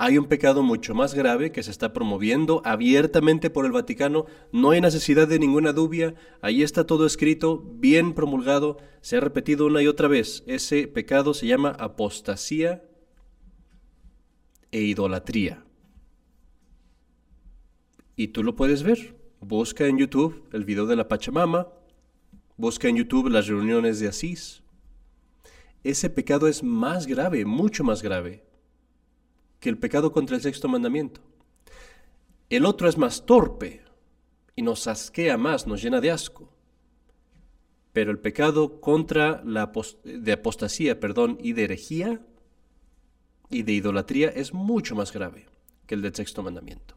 hay 0.00 0.16
un 0.16 0.26
pecado 0.26 0.62
mucho 0.62 0.94
más 0.94 1.12
grave 1.12 1.50
que 1.50 1.64
se 1.64 1.72
está 1.72 1.92
promoviendo 1.92 2.62
abiertamente 2.64 3.50
por 3.50 3.66
el 3.66 3.72
Vaticano. 3.72 4.26
No 4.52 4.70
hay 4.70 4.80
necesidad 4.80 5.26
de 5.26 5.40
ninguna 5.40 5.72
duda. 5.72 6.14
Ahí 6.40 6.62
está 6.62 6.86
todo 6.86 7.04
escrito, 7.04 7.58
bien 7.74 8.14
promulgado. 8.14 8.76
Se 9.00 9.16
ha 9.16 9.20
repetido 9.20 9.66
una 9.66 9.82
y 9.82 9.88
otra 9.88 10.06
vez. 10.06 10.44
Ese 10.46 10.86
pecado 10.86 11.34
se 11.34 11.48
llama 11.48 11.70
apostasía 11.70 12.84
e 14.70 14.82
idolatría. 14.82 15.64
Y 18.14 18.28
tú 18.28 18.44
lo 18.44 18.54
puedes 18.54 18.84
ver. 18.84 19.16
Busca 19.40 19.88
en 19.88 19.98
YouTube 19.98 20.48
el 20.52 20.64
video 20.64 20.86
de 20.86 20.94
la 20.94 21.08
Pachamama. 21.08 21.66
Busca 22.56 22.86
en 22.86 22.96
YouTube 22.98 23.30
las 23.30 23.48
reuniones 23.48 23.98
de 23.98 24.06
Asís. 24.06 24.62
Ese 25.84 26.10
pecado 26.10 26.48
es 26.48 26.62
más 26.62 27.06
grave, 27.06 27.44
mucho 27.44 27.84
más 27.84 28.02
grave 28.02 28.44
que 29.60 29.68
el 29.68 29.78
pecado 29.78 30.12
contra 30.12 30.36
el 30.36 30.42
sexto 30.42 30.68
mandamiento. 30.68 31.20
El 32.50 32.64
otro 32.64 32.88
es 32.88 32.96
más 32.96 33.26
torpe 33.26 33.82
y 34.56 34.62
nos 34.62 34.86
asquea 34.86 35.36
más, 35.36 35.66
nos 35.66 35.82
llena 35.82 36.00
de 36.00 36.10
asco. 36.10 36.52
Pero 37.92 38.10
el 38.10 38.18
pecado 38.18 38.80
contra 38.80 39.42
la 39.44 39.72
de 40.04 40.32
apostasía, 40.32 41.00
perdón, 41.00 41.38
y 41.42 41.52
de 41.52 41.64
herejía 41.64 42.20
y 43.50 43.62
de 43.62 43.72
idolatría 43.72 44.28
es 44.28 44.52
mucho 44.52 44.94
más 44.94 45.12
grave 45.12 45.46
que 45.86 45.94
el 45.94 46.02
del 46.02 46.14
sexto 46.14 46.42
mandamiento. 46.42 46.96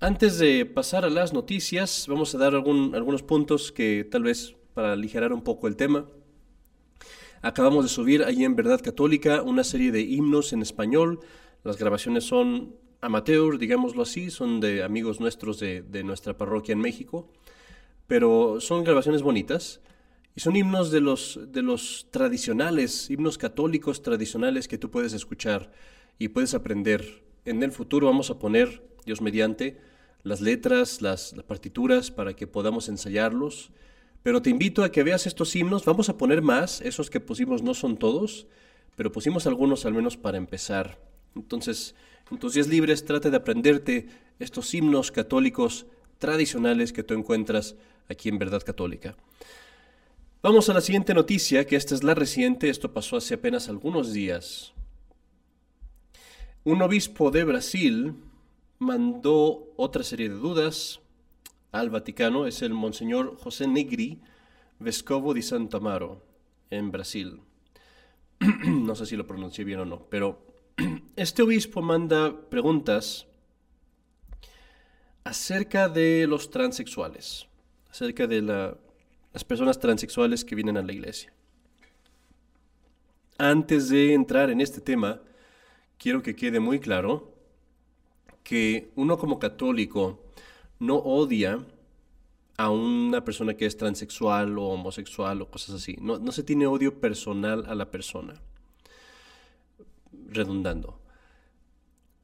Antes 0.00 0.38
de 0.38 0.66
pasar 0.66 1.04
a 1.04 1.10
las 1.10 1.32
noticias, 1.32 2.06
vamos 2.08 2.34
a 2.34 2.38
dar 2.38 2.56
algunos 2.56 3.22
puntos 3.22 3.70
que 3.70 4.02
tal 4.02 4.24
vez 4.24 4.56
para 4.74 4.92
aligerar 4.92 5.32
un 5.32 5.42
poco 5.42 5.68
el 5.68 5.76
tema. 5.76 6.06
Acabamos 7.40 7.84
de 7.84 7.88
subir 7.88 8.22
allí 8.22 8.44
en 8.44 8.54
Verdad 8.54 8.80
Católica 8.80 9.42
una 9.42 9.64
serie 9.64 9.90
de 9.90 10.00
himnos 10.00 10.52
en 10.52 10.62
español. 10.62 11.20
Las 11.64 11.76
grabaciones 11.76 12.24
son 12.24 12.76
amateur, 13.00 13.58
digámoslo 13.58 14.02
así, 14.02 14.30
son 14.30 14.60
de 14.60 14.84
amigos 14.84 15.20
nuestros 15.20 15.58
de, 15.58 16.04
nuestra 16.04 16.36
parroquia 16.38 16.72
en 16.72 16.78
México, 16.78 17.28
pero 18.06 18.60
son 18.60 18.84
grabaciones 18.84 19.22
bonitas 19.22 19.80
y 20.36 20.40
son 20.40 20.54
himnos 20.54 20.92
de 20.92 21.00
los, 21.00 21.40
de 21.48 21.62
los 21.62 22.06
tradicionales, 22.10 23.10
himnos 23.10 23.38
católicos 23.38 24.02
tradicionales 24.02 24.68
que 24.68 24.78
tú 24.78 24.90
puedes 24.90 25.12
escuchar 25.12 25.72
y 26.18 26.28
puedes 26.28 26.54
aprender. 26.54 27.24
En 27.44 27.60
el 27.64 27.72
futuro 27.72 28.06
vamos 28.06 28.30
a 28.30 28.38
poner, 28.38 28.88
Dios 29.04 29.20
mediante, 29.20 29.80
las 30.22 30.40
letras, 30.40 31.02
las 31.02 31.34
partituras 31.48 32.12
para 32.12 32.34
que 32.34 32.46
podamos 32.46 32.88
ensayarlos 32.88 33.72
pero 34.22 34.42
te 34.42 34.50
invito 34.50 34.84
a 34.84 34.92
que 34.92 35.02
veas 35.02 35.26
estos 35.26 35.54
himnos. 35.56 35.84
Vamos 35.84 36.08
a 36.08 36.16
poner 36.16 36.42
más. 36.42 36.80
Esos 36.80 37.10
que 37.10 37.20
pusimos 37.20 37.62
no 37.62 37.74
son 37.74 37.96
todos, 37.96 38.46
pero 38.96 39.10
pusimos 39.10 39.46
algunos 39.46 39.84
al 39.84 39.94
menos 39.94 40.16
para 40.16 40.38
empezar. 40.38 41.00
Entonces, 41.34 41.94
en 42.30 42.38
tus 42.38 42.54
días 42.54 42.68
libres 42.68 43.04
trate 43.04 43.30
de 43.30 43.36
aprenderte 43.36 44.08
estos 44.38 44.72
himnos 44.74 45.10
católicos 45.10 45.86
tradicionales 46.18 46.92
que 46.92 47.02
tú 47.02 47.14
encuentras 47.14 47.74
aquí 48.08 48.28
en 48.28 48.38
Verdad 48.38 48.62
Católica. 48.62 49.16
Vamos 50.42 50.68
a 50.68 50.74
la 50.74 50.80
siguiente 50.80 51.14
noticia, 51.14 51.66
que 51.66 51.76
esta 51.76 51.94
es 51.94 52.02
la 52.02 52.14
reciente, 52.14 52.68
esto 52.68 52.92
pasó 52.92 53.16
hace 53.16 53.34
apenas 53.34 53.68
algunos 53.68 54.12
días. 54.12 54.72
Un 56.64 56.82
obispo 56.82 57.30
de 57.30 57.44
Brasil 57.44 58.14
mandó 58.78 59.72
otra 59.76 60.02
serie 60.02 60.28
de 60.28 60.34
dudas 60.34 61.01
al 61.72 61.88
Vaticano 61.88 62.46
es 62.46 62.60
el 62.62 62.74
Monseñor 62.74 63.36
José 63.38 63.66
Negri, 63.66 64.20
Vescovo 64.78 65.32
di 65.32 65.40
Santo 65.42 65.78
Amaro, 65.78 66.22
en 66.70 66.92
Brasil. 66.92 67.40
no 68.66 68.94
sé 68.94 69.06
si 69.06 69.16
lo 69.16 69.26
pronuncié 69.26 69.64
bien 69.64 69.80
o 69.80 69.84
no, 69.86 70.06
pero 70.10 70.44
este 71.16 71.42
obispo 71.42 71.80
manda 71.80 72.48
preguntas 72.50 73.26
acerca 75.24 75.88
de 75.88 76.26
los 76.26 76.50
transexuales, 76.50 77.46
acerca 77.90 78.26
de 78.26 78.42
las 78.42 79.44
personas 79.44 79.78
transexuales 79.78 80.44
que 80.44 80.54
vienen 80.54 80.76
a 80.76 80.82
la 80.82 80.92
iglesia. 80.92 81.32
Antes 83.38 83.88
de 83.88 84.12
entrar 84.12 84.50
en 84.50 84.60
este 84.60 84.82
tema, 84.82 85.22
quiero 85.96 86.22
que 86.22 86.36
quede 86.36 86.60
muy 86.60 86.80
claro 86.80 87.32
que 88.42 88.92
uno 88.94 89.16
como 89.16 89.38
católico 89.38 90.31
no 90.82 90.96
odia 90.96 91.64
a 92.56 92.70
una 92.70 93.24
persona 93.24 93.54
que 93.54 93.66
es 93.66 93.76
transexual 93.76 94.58
o 94.58 94.64
homosexual 94.64 95.40
o 95.40 95.48
cosas 95.48 95.76
así. 95.76 95.96
No, 96.00 96.18
no 96.18 96.32
se 96.32 96.42
tiene 96.42 96.66
odio 96.66 97.00
personal 97.00 97.64
a 97.68 97.76
la 97.76 97.90
persona. 97.92 98.34
Redundando. 100.28 100.98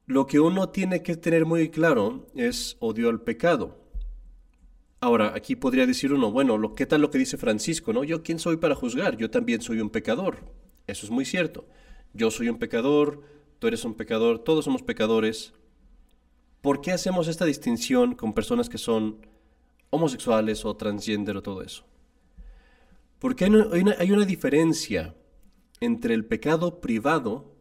Lo 0.07 0.27
que 0.27 0.41
uno 0.41 0.71
tiene 0.71 1.05
que 1.05 1.17
tener 1.17 1.47
muy 1.47 1.69
claro 1.71 2.27
es 2.35 2.77
odio 2.81 3.11
al 3.11 3.21
pecado. 3.21 3.79
Ahora, 5.00 5.35
aquí 5.37 5.55
podría 5.55 5.87
decir 5.87 6.12
uno, 6.12 6.33
bueno, 6.33 6.59
lo, 6.59 6.75
¿qué 6.75 6.85
tal 6.85 7.00
lo 7.00 7.11
que 7.11 7.19
dice 7.19 7.37
Francisco? 7.37 7.93
¿no? 7.93 8.03
Yo, 8.03 8.25
¿quién 8.25 8.41
soy 8.41 8.57
para 8.57 8.75
juzgar? 8.75 9.17
Yo 9.17 9.31
también 9.31 9.62
soy 9.62 9.81
un 9.81 9.91
pecador. 9.91 10.53
Eso 10.88 11.07
es 11.07 11.12
muy 11.12 11.25
cierto. 11.25 11.69
Yo 12.12 12.33
soy 12.33 12.49
un 12.49 12.59
pecador, 12.59 13.23
tú 13.61 13.69
eres 13.69 13.85
un 13.85 13.95
pecador, 13.95 14.41
todos 14.41 14.65
somos 14.65 14.83
pecadores. 14.83 15.53
¿Por 16.69 16.83
qué 16.83 16.93
hacemos 16.93 17.29
esta 17.29 17.47
distinción 17.47 18.15
con 18.15 18.35
personas 18.35 18.69
que 18.69 18.77
son 18.77 19.27
homosexuales 19.89 20.67
o 20.67 20.77
transgénero 20.77 21.39
o 21.39 21.43
todo 21.43 21.63
eso? 21.63 21.87
Porque 23.19 23.47
hay 23.47 23.53
una, 23.53 23.95
hay 23.99 24.13
una 24.13 24.27
diferencia 24.27 25.15
entre 25.81 26.13
el 26.13 26.27
pecado 26.27 26.83
privado, 26.83 27.55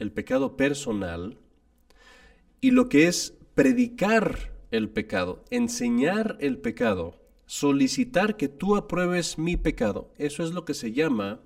el 0.00 0.10
pecado 0.10 0.56
personal, 0.56 1.38
y 2.60 2.72
lo 2.72 2.88
que 2.88 3.06
es 3.06 3.38
predicar 3.54 4.52
el 4.72 4.90
pecado, 4.90 5.44
enseñar 5.50 6.36
el 6.40 6.58
pecado, 6.58 7.20
solicitar 7.46 8.36
que 8.36 8.48
tú 8.48 8.74
apruebes 8.74 9.38
mi 9.38 9.56
pecado. 9.56 10.10
Eso 10.18 10.42
es 10.42 10.50
lo 10.50 10.64
que 10.64 10.74
se 10.74 10.90
llama 10.90 11.38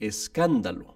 escándalo. 0.00 0.94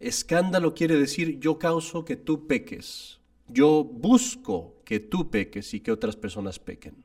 Escándalo 0.00 0.74
quiere 0.74 0.96
decir 0.96 1.38
yo 1.38 1.60
causo 1.60 2.04
que 2.04 2.16
tú 2.16 2.48
peques. 2.48 3.18
Yo 3.48 3.84
busco 3.84 4.76
que 4.84 5.00
tú 5.00 5.30
peques 5.30 5.74
y 5.74 5.80
que 5.80 5.92
otras 5.92 6.16
personas 6.16 6.58
pequen. 6.58 7.04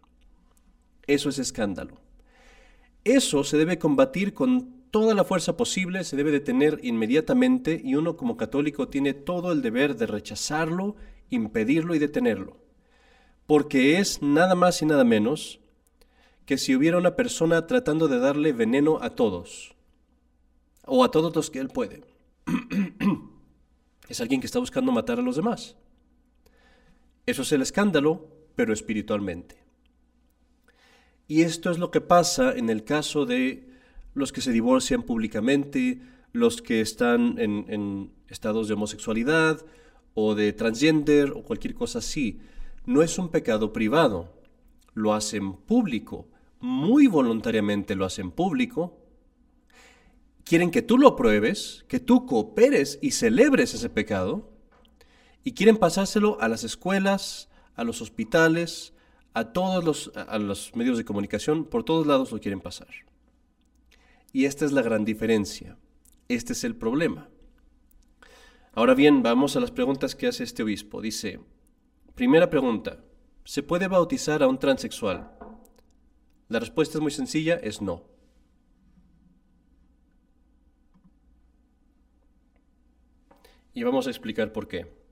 Eso 1.07 1.29
es 1.29 1.39
escándalo. 1.39 2.01
Eso 3.03 3.43
se 3.43 3.57
debe 3.57 3.79
combatir 3.79 4.33
con 4.33 4.83
toda 4.91 5.13
la 5.13 5.23
fuerza 5.23 5.57
posible, 5.57 6.03
se 6.03 6.15
debe 6.15 6.31
detener 6.31 6.79
inmediatamente 6.83 7.81
y 7.83 7.95
uno 7.95 8.15
como 8.15 8.37
católico 8.37 8.87
tiene 8.87 9.13
todo 9.13 9.51
el 9.51 9.61
deber 9.61 9.95
de 9.95 10.05
rechazarlo, 10.05 10.95
impedirlo 11.29 11.95
y 11.95 11.99
detenerlo. 11.99 12.57
Porque 13.45 13.99
es 13.99 14.21
nada 14.21 14.55
más 14.55 14.81
y 14.81 14.85
nada 14.85 15.03
menos 15.03 15.59
que 16.45 16.57
si 16.57 16.75
hubiera 16.75 16.97
una 16.97 17.15
persona 17.15 17.67
tratando 17.67 18.07
de 18.07 18.19
darle 18.19 18.53
veneno 18.53 18.99
a 19.01 19.11
todos, 19.11 19.75
o 20.85 21.03
a 21.03 21.11
todos 21.11 21.35
los 21.35 21.49
que 21.49 21.59
él 21.59 21.69
puede. 21.69 22.03
es 24.09 24.21
alguien 24.21 24.41
que 24.41 24.47
está 24.47 24.59
buscando 24.59 24.91
matar 24.91 25.19
a 25.19 25.23
los 25.23 25.35
demás. 25.35 25.75
Eso 27.25 27.43
es 27.43 27.51
el 27.53 27.61
escándalo, 27.61 28.27
pero 28.55 28.73
espiritualmente. 28.73 29.63
Y 31.27 31.41
esto 31.41 31.71
es 31.71 31.79
lo 31.79 31.89
que 31.89 32.01
pasa 32.01 32.53
en 32.53 32.69
el 32.69 32.83
caso 32.83 33.25
de 33.25 33.69
los 34.13 34.31
que 34.31 34.41
se 34.41 34.51
divorcian 34.51 35.03
públicamente, 35.03 36.01
los 36.33 36.61
que 36.61 36.81
están 36.81 37.39
en, 37.39 38.11
estados 38.27 38.67
de 38.67 38.73
homosexualidad 38.73 39.65
o 40.13 40.35
de 40.35 40.51
transgender 40.53 41.31
o 41.31 41.43
cualquier 41.43 41.75
cosa 41.75 41.99
así. 41.99 42.39
No 42.85 43.01
es 43.01 43.17
un 43.17 43.29
pecado 43.29 43.71
privado, 43.71 44.33
lo 44.93 45.13
hacen 45.13 45.53
público, 45.53 46.27
muy 46.59 47.07
voluntariamente 47.07 47.95
lo 47.95 48.05
hacen 48.05 48.31
público. 48.31 48.99
Quieren 50.43 50.71
que 50.71 50.81
tú 50.81 50.97
lo 50.97 51.07
apruebes, 51.07 51.85
que 51.87 52.01
tú 52.01 52.25
cooperes 52.25 52.99
y 53.01 53.11
celebres 53.11 53.73
ese 53.73 53.89
pecado 53.89 54.52
y 55.43 55.53
quieren 55.53 55.77
pasárselo 55.77 56.39
a 56.41 56.47
las 56.47 56.63
escuelas, 56.63 57.49
a 57.75 57.83
los 57.83 58.01
hospitales, 58.01 58.93
a 59.33 59.51
todos 59.51 59.83
los, 59.83 60.11
a 60.15 60.37
los 60.37 60.75
medios 60.75 60.97
de 60.97 61.05
comunicación, 61.05 61.65
por 61.65 61.83
todos 61.83 62.07
lados 62.07 62.31
lo 62.31 62.39
quieren 62.39 62.61
pasar. 62.61 62.89
Y 64.31 64.45
esta 64.45 64.65
es 64.65 64.71
la 64.71 64.81
gran 64.81 65.05
diferencia. 65.05 65.77
Este 66.27 66.53
es 66.53 66.63
el 66.63 66.75
problema. 66.75 67.29
Ahora 68.73 68.95
bien, 68.95 69.21
vamos 69.21 69.55
a 69.55 69.59
las 69.59 69.71
preguntas 69.71 70.15
que 70.15 70.27
hace 70.27 70.43
este 70.43 70.63
obispo. 70.63 71.01
Dice, 71.01 71.39
primera 72.15 72.49
pregunta, 72.49 73.03
¿se 73.43 73.61
puede 73.61 73.87
bautizar 73.87 74.41
a 74.41 74.47
un 74.47 74.57
transexual? 74.57 75.31
La 76.47 76.59
respuesta 76.59 76.97
es 76.97 77.01
muy 77.01 77.11
sencilla, 77.11 77.55
es 77.55 77.81
no. 77.81 78.03
Y 83.75 83.83
vamos 83.83 84.07
a 84.07 84.09
explicar 84.09 84.51
por 84.51 84.67
qué. 84.67 85.02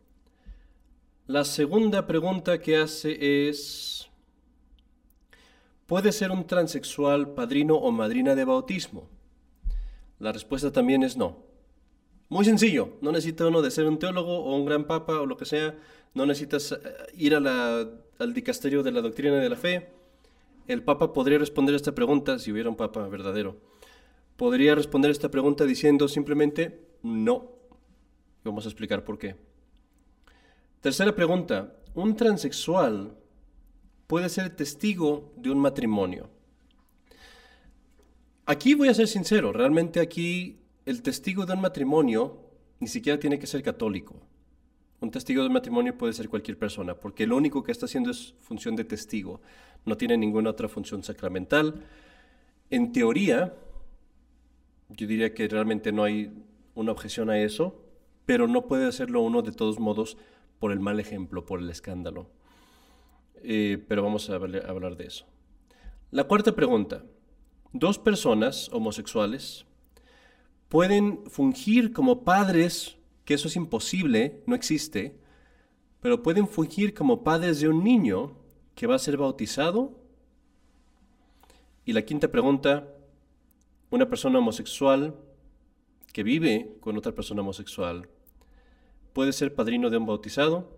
La 1.32 1.46
segunda 1.46 2.08
pregunta 2.08 2.60
que 2.60 2.76
hace 2.76 3.48
es, 3.48 4.10
¿puede 5.88 6.12
ser 6.12 6.30
un 6.30 6.46
transexual 6.46 7.30
padrino 7.30 7.76
o 7.76 7.90
madrina 7.90 8.36
de 8.36 8.44
bautismo? 8.44 9.08
La 10.20 10.34
respuesta 10.34 10.74
también 10.74 11.04
es 11.04 11.16
no. 11.16 11.38
Muy 12.28 12.44
sencillo, 12.44 12.98
no 13.00 13.14
necesita 13.14 13.48
uno 13.48 13.62
de 13.62 13.72
ser 13.72 13.86
un 13.86 13.98
teólogo 13.98 14.40
o 14.40 14.58
un 14.58 14.66
gran 14.66 14.84
papa 14.84 15.22
o 15.22 15.26
lo 15.26 15.38
que 15.38 15.46
sea, 15.46 15.78
no 16.14 16.26
necesitas 16.26 16.74
eh, 16.74 16.78
ir 17.14 17.34
al 17.34 18.34
dicasterio 18.34 18.84
de 18.84 18.92
la 18.92 19.00
doctrina 19.00 19.38
de 19.38 19.50
la 19.50 19.56
fe. 19.56 19.88
El 20.68 20.84
papa 20.84 21.14
podría 21.14 21.38
responder 21.38 21.76
esta 21.76 21.96
pregunta, 21.96 22.40
si 22.40 22.52
hubiera 22.52 22.68
un 22.68 22.76
papa 22.76 23.08
verdadero, 23.08 23.56
podría 24.36 24.76
responder 24.76 25.12
esta 25.12 25.32
pregunta 25.32 25.64
diciendo 25.64 26.10
simplemente 26.10 26.90
no. 27.04 27.54
Vamos 28.44 28.66
a 28.66 28.68
explicar 28.68 29.06
por 29.06 29.18
qué. 29.18 29.51
Tercera 30.82 31.14
pregunta, 31.14 31.76
¿un 31.94 32.16
transexual 32.16 33.16
puede 34.08 34.30
ser 34.30 34.56
testigo 34.56 35.32
de 35.38 35.52
un 35.52 35.60
matrimonio? 35.60 36.28
Aquí 38.48 38.74
voy 38.74 38.88
a 38.88 38.96
ser 38.96 39.08
sincero, 39.08 39.54
realmente 39.54 40.00
aquí 40.00 40.58
el 40.88 41.04
testigo 41.04 41.46
de 41.46 41.54
un 41.54 41.62
matrimonio 41.62 42.40
ni 42.80 42.88
siquiera 42.88 43.20
tiene 43.20 43.38
que 43.38 43.46
ser 43.46 43.62
católico. 43.62 44.16
Un 45.02 45.12
testigo 45.12 45.44
de 45.44 45.50
un 45.50 45.54
matrimonio 45.54 45.96
puede 45.96 46.14
ser 46.14 46.30
cualquier 46.30 46.58
persona, 46.58 46.96
porque 46.96 47.28
lo 47.28 47.38
único 47.38 47.62
que 47.62 47.72
está 47.72 47.86
haciendo 47.86 48.10
es 48.10 48.34
función 48.40 48.76
de 48.76 48.84
testigo, 48.84 49.40
no 49.86 49.98
tiene 49.98 50.18
ninguna 50.18 50.50
otra 50.50 50.68
función 50.68 51.04
sacramental. 51.04 51.86
En 52.72 52.92
teoría, 52.92 53.54
yo 54.90 55.06
diría 55.06 55.32
que 55.36 55.48
realmente 55.48 55.92
no 55.92 56.04
hay 56.04 56.32
una 56.74 56.92
objeción 56.92 57.30
a 57.30 57.38
eso, 57.38 57.86
pero 58.26 58.48
no 58.48 58.66
puede 58.66 58.88
hacerlo 58.88 59.22
uno 59.22 59.44
de 59.44 59.52
todos 59.52 59.80
modos 59.80 60.18
por 60.62 60.72
el 60.72 60.80
mal 60.80 61.00
ejemplo, 61.00 61.44
por 61.44 61.60
el 61.60 61.72
escándalo. 61.72 62.30
Eh, 63.42 63.84
pero 63.88 64.04
vamos 64.04 64.30
a 64.30 64.36
hablar 64.36 64.96
de 64.96 65.06
eso. 65.06 65.26
La 66.12 66.26
cuarta 66.26 66.56
pregunta. 66.56 67.04
Dos 67.74 67.98
personas 67.98 68.70
homosexuales 68.72 69.66
pueden 70.70 71.24
fungir 71.32 71.94
como 71.94 72.24
padres, 72.24 72.98
que 73.26 73.34
eso 73.34 73.48
es 73.48 73.56
imposible, 73.56 74.44
no 74.46 74.54
existe, 74.54 75.20
pero 76.00 76.22
pueden 76.22 76.48
fungir 76.48 76.94
como 76.94 77.24
padres 77.24 77.60
de 77.60 77.68
un 77.68 77.84
niño 77.84 78.38
que 78.76 78.86
va 78.86 78.96
a 78.96 79.00
ser 79.00 79.18
bautizado. 79.18 80.00
Y 81.86 81.94
la 81.94 82.04
quinta 82.04 82.32
pregunta, 82.32 82.88
una 83.90 84.08
persona 84.08 84.38
homosexual 84.38 85.16
que 86.14 86.22
vive 86.22 86.78
con 86.82 86.98
otra 86.98 87.14
persona 87.14 87.42
homosexual 87.42 88.08
puede 89.14 89.34
ser 89.34 89.54
padrino 89.54 89.90
de 89.90 89.98
un 89.98 90.06
bautizado. 90.06 90.78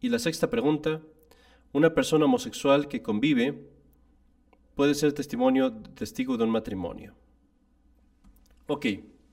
Y 0.00 0.08
la 0.08 0.18
sexta 0.18 0.50
pregunta, 0.50 1.00
una 1.72 1.94
persona 1.94 2.26
homosexual 2.26 2.88
que 2.88 3.02
convive 3.02 3.66
puede 4.74 4.94
ser 4.94 5.12
testimonio, 5.12 5.72
testigo 5.72 6.36
de 6.36 6.44
un 6.44 6.50
matrimonio. 6.50 7.14
Ok, 8.68 8.86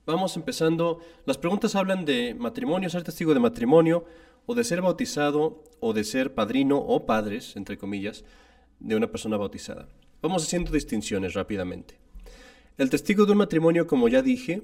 vamos 0.06 0.36
empezando. 0.38 1.00
Las 1.26 1.38
preguntas 1.38 1.76
hablan 1.76 2.06
de 2.06 2.34
matrimonio, 2.34 2.90
ser 2.90 3.04
testigo 3.04 3.34
de 3.34 3.40
matrimonio, 3.40 4.06
o 4.48 4.56
de 4.56 4.64
ser 4.64 4.82
bautizado, 4.82 5.64
o 5.80 5.94
de 5.94 6.04
ser 6.04 6.34
padrino 6.34 6.78
o 6.78 7.06
padres, 7.06 7.56
entre 7.56 7.78
comillas, 7.78 8.24
de 8.80 8.96
una 8.96 9.08
persona 9.08 9.38
bautizada. 9.38 9.88
Vamos 10.22 10.44
haciendo 10.44 10.72
distinciones 10.72 11.34
rápidamente. 11.34 12.00
El 12.78 12.90
testigo 12.90 13.26
de 13.26 13.34
un 13.34 13.38
matrimonio, 13.38 13.88
como 13.88 14.08
ya 14.08 14.22
dije, 14.22 14.64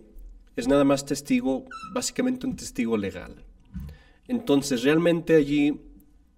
es 0.56 0.68
nada 0.68 0.84
más 0.84 1.06
testigo, 1.06 1.66
básicamente 1.94 2.46
un 2.46 2.56
testigo 2.56 2.98
legal. 2.98 3.44
Entonces, 4.28 4.84
realmente 4.84 5.36
allí 5.36 5.82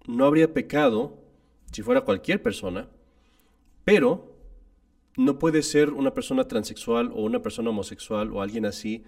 no 0.05 0.25
habría 0.25 0.53
pecado 0.53 1.23
si 1.71 1.81
fuera 1.81 2.01
cualquier 2.01 2.41
persona, 2.41 2.87
pero 3.83 4.37
no 5.17 5.39
puede 5.39 5.61
ser 5.61 5.91
una 5.91 6.13
persona 6.13 6.47
transexual 6.47 7.11
o 7.13 7.23
una 7.23 7.41
persona 7.41 7.69
homosexual 7.69 8.31
o 8.31 8.41
alguien 8.41 8.65
así 8.65 9.03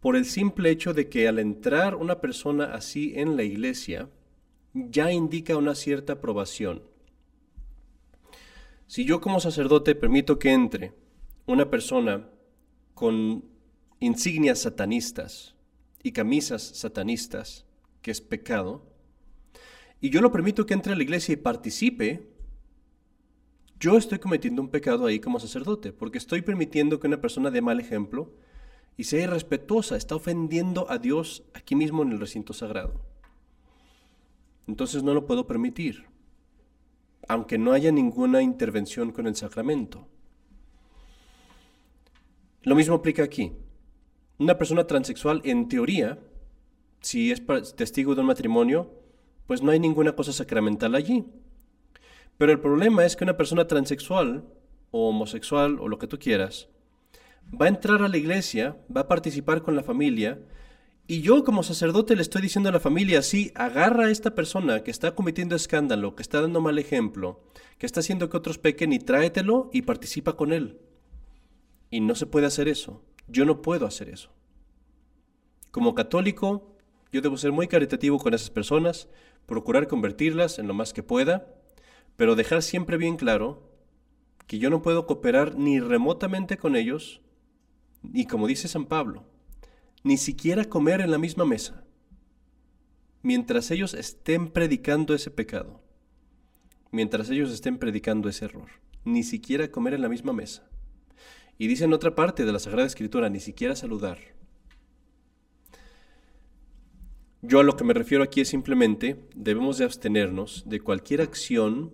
por 0.00 0.16
el 0.16 0.26
simple 0.26 0.70
hecho 0.70 0.92
de 0.92 1.08
que 1.08 1.28
al 1.28 1.38
entrar 1.38 1.94
una 1.94 2.20
persona 2.20 2.74
así 2.74 3.14
en 3.16 3.36
la 3.36 3.42
iglesia 3.42 4.10
ya 4.74 5.10
indica 5.12 5.56
una 5.56 5.74
cierta 5.74 6.14
aprobación. 6.14 6.82
Si 8.86 9.04
yo 9.04 9.20
como 9.20 9.40
sacerdote 9.40 9.94
permito 9.94 10.38
que 10.38 10.52
entre 10.52 10.92
una 11.46 11.70
persona 11.70 12.28
con 12.92 13.44
insignias 14.00 14.60
satanistas 14.60 15.54
y 16.02 16.12
camisas 16.12 16.62
satanistas, 16.62 17.64
que 18.02 18.10
es 18.10 18.20
pecado, 18.20 18.82
y 20.00 20.10
yo 20.10 20.20
lo 20.20 20.30
permito 20.30 20.66
que 20.66 20.74
entre 20.74 20.92
a 20.92 20.96
la 20.96 21.02
iglesia 21.02 21.32
y 21.32 21.36
participe, 21.36 22.28
yo 23.80 23.96
estoy 23.96 24.18
cometiendo 24.18 24.60
un 24.60 24.68
pecado 24.68 25.06
ahí 25.06 25.18
como 25.18 25.40
sacerdote, 25.40 25.92
porque 25.92 26.18
estoy 26.18 26.42
permitiendo 26.42 27.00
que 27.00 27.06
una 27.06 27.20
persona 27.20 27.50
dé 27.50 27.62
mal 27.62 27.80
ejemplo 27.80 28.30
y 28.96 29.04
sea 29.04 29.24
irrespetuosa, 29.24 29.96
está 29.96 30.14
ofendiendo 30.14 30.90
a 30.90 30.98
Dios 30.98 31.44
aquí 31.54 31.74
mismo 31.74 32.02
en 32.02 32.12
el 32.12 32.20
recinto 32.20 32.52
sagrado. 32.52 33.00
Entonces 34.66 35.02
no 35.02 35.14
lo 35.14 35.26
puedo 35.26 35.46
permitir, 35.46 36.04
aunque 37.26 37.56
no 37.56 37.72
haya 37.72 37.90
ninguna 37.90 38.42
intervención 38.42 39.10
con 39.10 39.26
el 39.26 39.36
sacramento. 39.36 40.06
Lo 42.62 42.74
mismo 42.74 42.94
aplica 42.94 43.22
aquí. 43.22 43.52
Una 44.44 44.58
persona 44.58 44.86
transexual, 44.86 45.40
en 45.44 45.68
teoría, 45.68 46.18
si 47.00 47.32
es 47.32 47.42
testigo 47.76 48.14
de 48.14 48.20
un 48.20 48.26
matrimonio, 48.26 48.90
pues 49.46 49.62
no 49.62 49.70
hay 49.70 49.80
ninguna 49.80 50.14
cosa 50.14 50.34
sacramental 50.34 50.94
allí. 50.94 51.24
Pero 52.36 52.52
el 52.52 52.60
problema 52.60 53.06
es 53.06 53.16
que 53.16 53.24
una 53.24 53.38
persona 53.38 53.66
transexual 53.66 54.44
o 54.90 55.08
homosexual 55.08 55.78
o 55.80 55.88
lo 55.88 55.98
que 55.98 56.08
tú 56.08 56.18
quieras, 56.18 56.68
va 57.58 57.64
a 57.64 57.70
entrar 57.70 58.02
a 58.02 58.08
la 58.08 58.18
iglesia, 58.18 58.76
va 58.94 59.00
a 59.00 59.08
participar 59.08 59.62
con 59.62 59.76
la 59.76 59.82
familia, 59.82 60.42
y 61.06 61.22
yo 61.22 61.42
como 61.42 61.62
sacerdote 61.62 62.14
le 62.14 62.20
estoy 62.20 62.42
diciendo 62.42 62.68
a 62.68 62.72
la 62.72 62.80
familia, 62.80 63.22
sí, 63.22 63.50
agarra 63.54 64.08
a 64.08 64.10
esta 64.10 64.34
persona 64.34 64.82
que 64.82 64.90
está 64.90 65.14
cometiendo 65.14 65.56
escándalo, 65.56 66.16
que 66.16 66.22
está 66.22 66.42
dando 66.42 66.60
mal 66.60 66.78
ejemplo, 66.78 67.40
que 67.78 67.86
está 67.86 68.00
haciendo 68.00 68.28
que 68.28 68.36
otros 68.36 68.58
pequen 68.58 68.92
y 68.92 68.98
tráetelo 68.98 69.70
y 69.72 69.80
participa 69.80 70.36
con 70.36 70.52
él. 70.52 70.82
Y 71.88 72.00
no 72.00 72.14
se 72.14 72.26
puede 72.26 72.44
hacer 72.44 72.68
eso. 72.68 73.00
Yo 73.26 73.44
no 73.44 73.62
puedo 73.62 73.86
hacer 73.86 74.08
eso. 74.08 74.30
Como 75.70 75.94
católico, 75.94 76.76
yo 77.12 77.20
debo 77.20 77.36
ser 77.36 77.52
muy 77.52 77.68
caritativo 77.68 78.18
con 78.18 78.34
esas 78.34 78.50
personas, 78.50 79.08
procurar 79.46 79.88
convertirlas 79.88 80.58
en 80.58 80.68
lo 80.68 80.74
más 80.74 80.92
que 80.92 81.02
pueda, 81.02 81.46
pero 82.16 82.36
dejar 82.36 82.62
siempre 82.62 82.96
bien 82.96 83.16
claro 83.16 83.70
que 84.46 84.58
yo 84.58 84.70
no 84.70 84.82
puedo 84.82 85.06
cooperar 85.06 85.56
ni 85.56 85.80
remotamente 85.80 86.56
con 86.56 86.76
ellos, 86.76 87.20
y 88.12 88.26
como 88.26 88.46
dice 88.46 88.68
San 88.68 88.86
Pablo, 88.86 89.24
ni 90.02 90.16
siquiera 90.16 90.64
comer 90.66 91.00
en 91.00 91.10
la 91.10 91.18
misma 91.18 91.44
mesa, 91.44 91.84
mientras 93.22 93.70
ellos 93.70 93.94
estén 93.94 94.48
predicando 94.48 95.14
ese 95.14 95.30
pecado, 95.30 95.80
mientras 96.90 97.30
ellos 97.30 97.50
estén 97.50 97.78
predicando 97.78 98.28
ese 98.28 98.44
error, 98.44 98.68
ni 99.04 99.22
siquiera 99.22 99.70
comer 99.70 99.94
en 99.94 100.02
la 100.02 100.08
misma 100.08 100.32
mesa. 100.32 100.68
Y 101.58 101.66
dice 101.66 101.84
en 101.84 101.92
otra 101.92 102.14
parte 102.14 102.44
de 102.44 102.52
la 102.52 102.58
Sagrada 102.58 102.86
Escritura, 102.86 103.28
ni 103.28 103.40
siquiera 103.40 103.76
saludar. 103.76 104.18
Yo 107.42 107.60
a 107.60 107.62
lo 107.62 107.76
que 107.76 107.84
me 107.84 107.92
refiero 107.92 108.24
aquí 108.24 108.40
es 108.40 108.48
simplemente, 108.48 109.28
debemos 109.34 109.78
de 109.78 109.84
abstenernos 109.84 110.64
de 110.66 110.80
cualquier 110.80 111.20
acción 111.20 111.92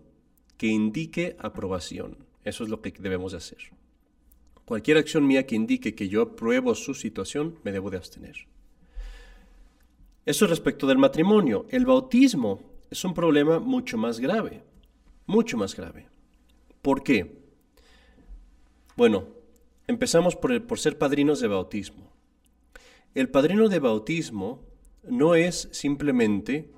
que 0.56 0.68
indique 0.68 1.36
aprobación. 1.40 2.18
Eso 2.44 2.64
es 2.64 2.70
lo 2.70 2.80
que 2.80 2.92
debemos 2.92 3.32
de 3.32 3.38
hacer. 3.38 3.58
Cualquier 4.64 4.98
acción 4.98 5.26
mía 5.26 5.46
que 5.46 5.56
indique 5.56 5.96
que 5.96 6.08
yo 6.08 6.22
apruebo 6.22 6.76
su 6.76 6.94
situación, 6.94 7.58
me 7.64 7.72
debo 7.72 7.90
de 7.90 7.96
abstener. 7.96 8.46
Eso 10.24 10.46
respecto 10.46 10.86
del 10.86 10.98
matrimonio. 10.98 11.66
El 11.70 11.84
bautismo 11.84 12.60
es 12.88 13.04
un 13.04 13.12
problema 13.12 13.58
mucho 13.58 13.98
más 13.98 14.20
grave, 14.20 14.62
mucho 15.26 15.56
más 15.56 15.74
grave. 15.74 16.06
¿Por 16.82 17.02
qué? 17.02 17.40
Bueno, 18.96 19.26
empezamos 19.90 20.36
por, 20.36 20.66
por 20.66 20.78
ser 20.78 20.98
padrinos 20.98 21.40
de 21.40 21.48
bautismo. 21.48 22.10
El 23.14 23.28
padrino 23.28 23.68
de 23.68 23.80
bautismo 23.80 24.62
no 25.02 25.34
es 25.34 25.68
simplemente 25.72 26.70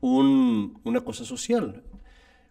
una 0.00 1.00
cosa 1.02 1.24
social. 1.24 1.82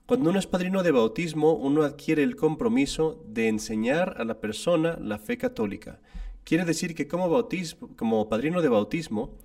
Cuando 0.05 0.29
uno 0.29 0.39
es 0.39 0.47
padrino 0.47 0.83
de 0.83 0.91
bautismo, 0.91 1.53
uno 1.53 1.83
adquiere 1.83 2.23
el 2.23 2.35
compromiso 2.35 3.23
de 3.27 3.47
enseñar 3.47 4.15
a 4.17 4.23
la 4.23 4.39
persona 4.39 4.97
la 4.99 5.19
fe 5.19 5.38
católica. 5.38 5.99
Quiere 6.43 6.65
decir 6.65 6.95
que 6.95 7.07
como, 7.07 7.29
bautismo, 7.29 7.89
como 7.95 8.27
padrino 8.29 8.62
de 8.62 8.69
bautismo, 8.69 9.38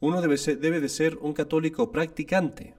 uno 0.00 0.20
debe, 0.20 0.36
debe 0.36 0.80
de 0.80 0.88
ser 0.88 1.16
un 1.16 1.32
católico 1.32 1.90
practicante, 1.90 2.74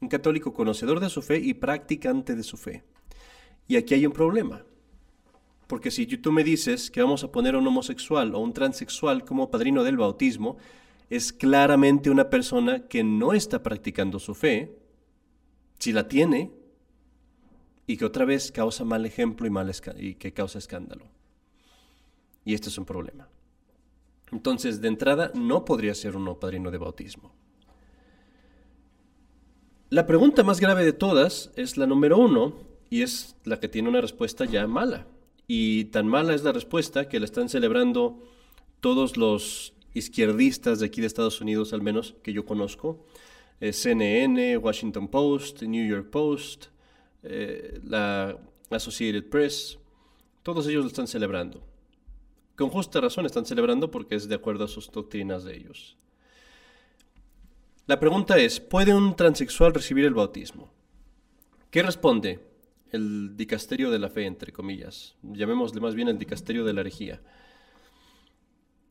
un 0.00 0.08
católico 0.08 0.52
conocedor 0.52 0.98
de 1.00 1.10
su 1.10 1.22
fe 1.22 1.38
y 1.38 1.54
practicante 1.54 2.34
de 2.34 2.42
su 2.42 2.56
fe. 2.56 2.84
Y 3.68 3.76
aquí 3.76 3.94
hay 3.94 4.06
un 4.06 4.12
problema. 4.12 4.64
Porque 5.66 5.90
si 5.90 6.06
tú 6.06 6.32
me 6.32 6.44
dices 6.44 6.90
que 6.90 7.02
vamos 7.02 7.24
a 7.24 7.32
poner 7.32 7.54
a 7.54 7.58
un 7.58 7.66
homosexual 7.66 8.34
o 8.34 8.38
un 8.38 8.52
transexual 8.52 9.24
como 9.24 9.50
padrino 9.50 9.82
del 9.82 9.96
bautismo, 9.96 10.56
es 11.10 11.32
claramente 11.32 12.10
una 12.10 12.30
persona 12.30 12.86
que 12.86 13.02
no 13.02 13.32
está 13.32 13.62
practicando 13.62 14.18
su 14.18 14.34
fe, 14.34 14.78
si 15.78 15.92
la 15.92 16.08
tiene, 16.08 16.52
y 17.86 17.96
que 17.96 18.04
otra 18.04 18.24
vez 18.24 18.50
causa 18.50 18.84
mal 18.84 19.06
ejemplo 19.06 19.46
y, 19.46 19.50
mal 19.50 19.72
y 19.98 20.14
que 20.14 20.32
causa 20.32 20.58
escándalo. 20.58 21.06
Y 22.44 22.54
este 22.54 22.68
es 22.68 22.78
un 22.78 22.84
problema. 22.84 23.28
Entonces, 24.32 24.80
de 24.80 24.88
entrada, 24.88 25.30
no 25.34 25.64
podría 25.64 25.94
ser 25.94 26.16
uno 26.16 26.38
padrino 26.38 26.70
de 26.70 26.78
bautismo. 26.78 27.32
La 29.88 30.06
pregunta 30.06 30.42
más 30.42 30.58
grave 30.58 30.84
de 30.84 30.92
todas 30.92 31.52
es 31.54 31.76
la 31.76 31.86
número 31.86 32.18
uno, 32.18 32.54
y 32.90 33.02
es 33.02 33.36
la 33.44 33.60
que 33.60 33.68
tiene 33.68 33.88
una 33.88 34.00
respuesta 34.00 34.44
ya 34.44 34.66
mala. 34.66 35.06
Y 35.46 35.86
tan 35.86 36.06
mala 36.08 36.34
es 36.34 36.42
la 36.42 36.52
respuesta 36.52 37.08
que 37.08 37.20
la 37.20 37.24
están 37.24 37.48
celebrando 37.48 38.18
todos 38.80 39.16
los 39.16 39.74
izquierdistas 39.94 40.80
de 40.80 40.86
aquí 40.86 41.00
de 41.00 41.06
Estados 41.06 41.40
Unidos, 41.40 41.72
al 41.72 41.82
menos 41.82 42.14
que 42.22 42.32
yo 42.32 42.44
conozco. 42.44 43.04
Eh, 43.60 43.72
CNN, 43.72 44.58
Washington 44.58 45.08
Post, 45.08 45.62
New 45.62 45.86
York 45.86 46.10
Post, 46.10 46.66
eh, 47.22 47.80
la 47.84 48.38
Associated 48.70 49.24
Press, 49.28 49.78
todos 50.42 50.66
ellos 50.66 50.84
lo 50.84 50.88
están 50.88 51.06
celebrando. 51.06 51.62
Con 52.56 52.70
justa 52.70 53.00
razón 53.00 53.26
están 53.26 53.46
celebrando 53.46 53.90
porque 53.90 54.14
es 54.14 54.28
de 54.28 54.34
acuerdo 54.34 54.64
a 54.64 54.68
sus 54.68 54.90
doctrinas 54.90 55.44
de 55.44 55.56
ellos. 55.56 55.96
La 57.86 58.00
pregunta 58.00 58.38
es, 58.38 58.60
¿puede 58.60 58.94
un 58.94 59.14
transexual 59.14 59.72
recibir 59.72 60.04
el 60.04 60.14
bautismo? 60.14 60.70
¿Qué 61.70 61.82
responde 61.82 62.40
el 62.96 63.36
dicasterio 63.36 63.90
de 63.90 64.00
la 64.00 64.10
fe, 64.10 64.26
entre 64.26 64.52
comillas? 64.52 65.14
Llamémosle 65.22 65.80
más 65.80 65.94
bien 65.94 66.08
el 66.08 66.18
dicasterio 66.18 66.64
de 66.64 66.72
la 66.72 66.80
herejía. 66.80 67.22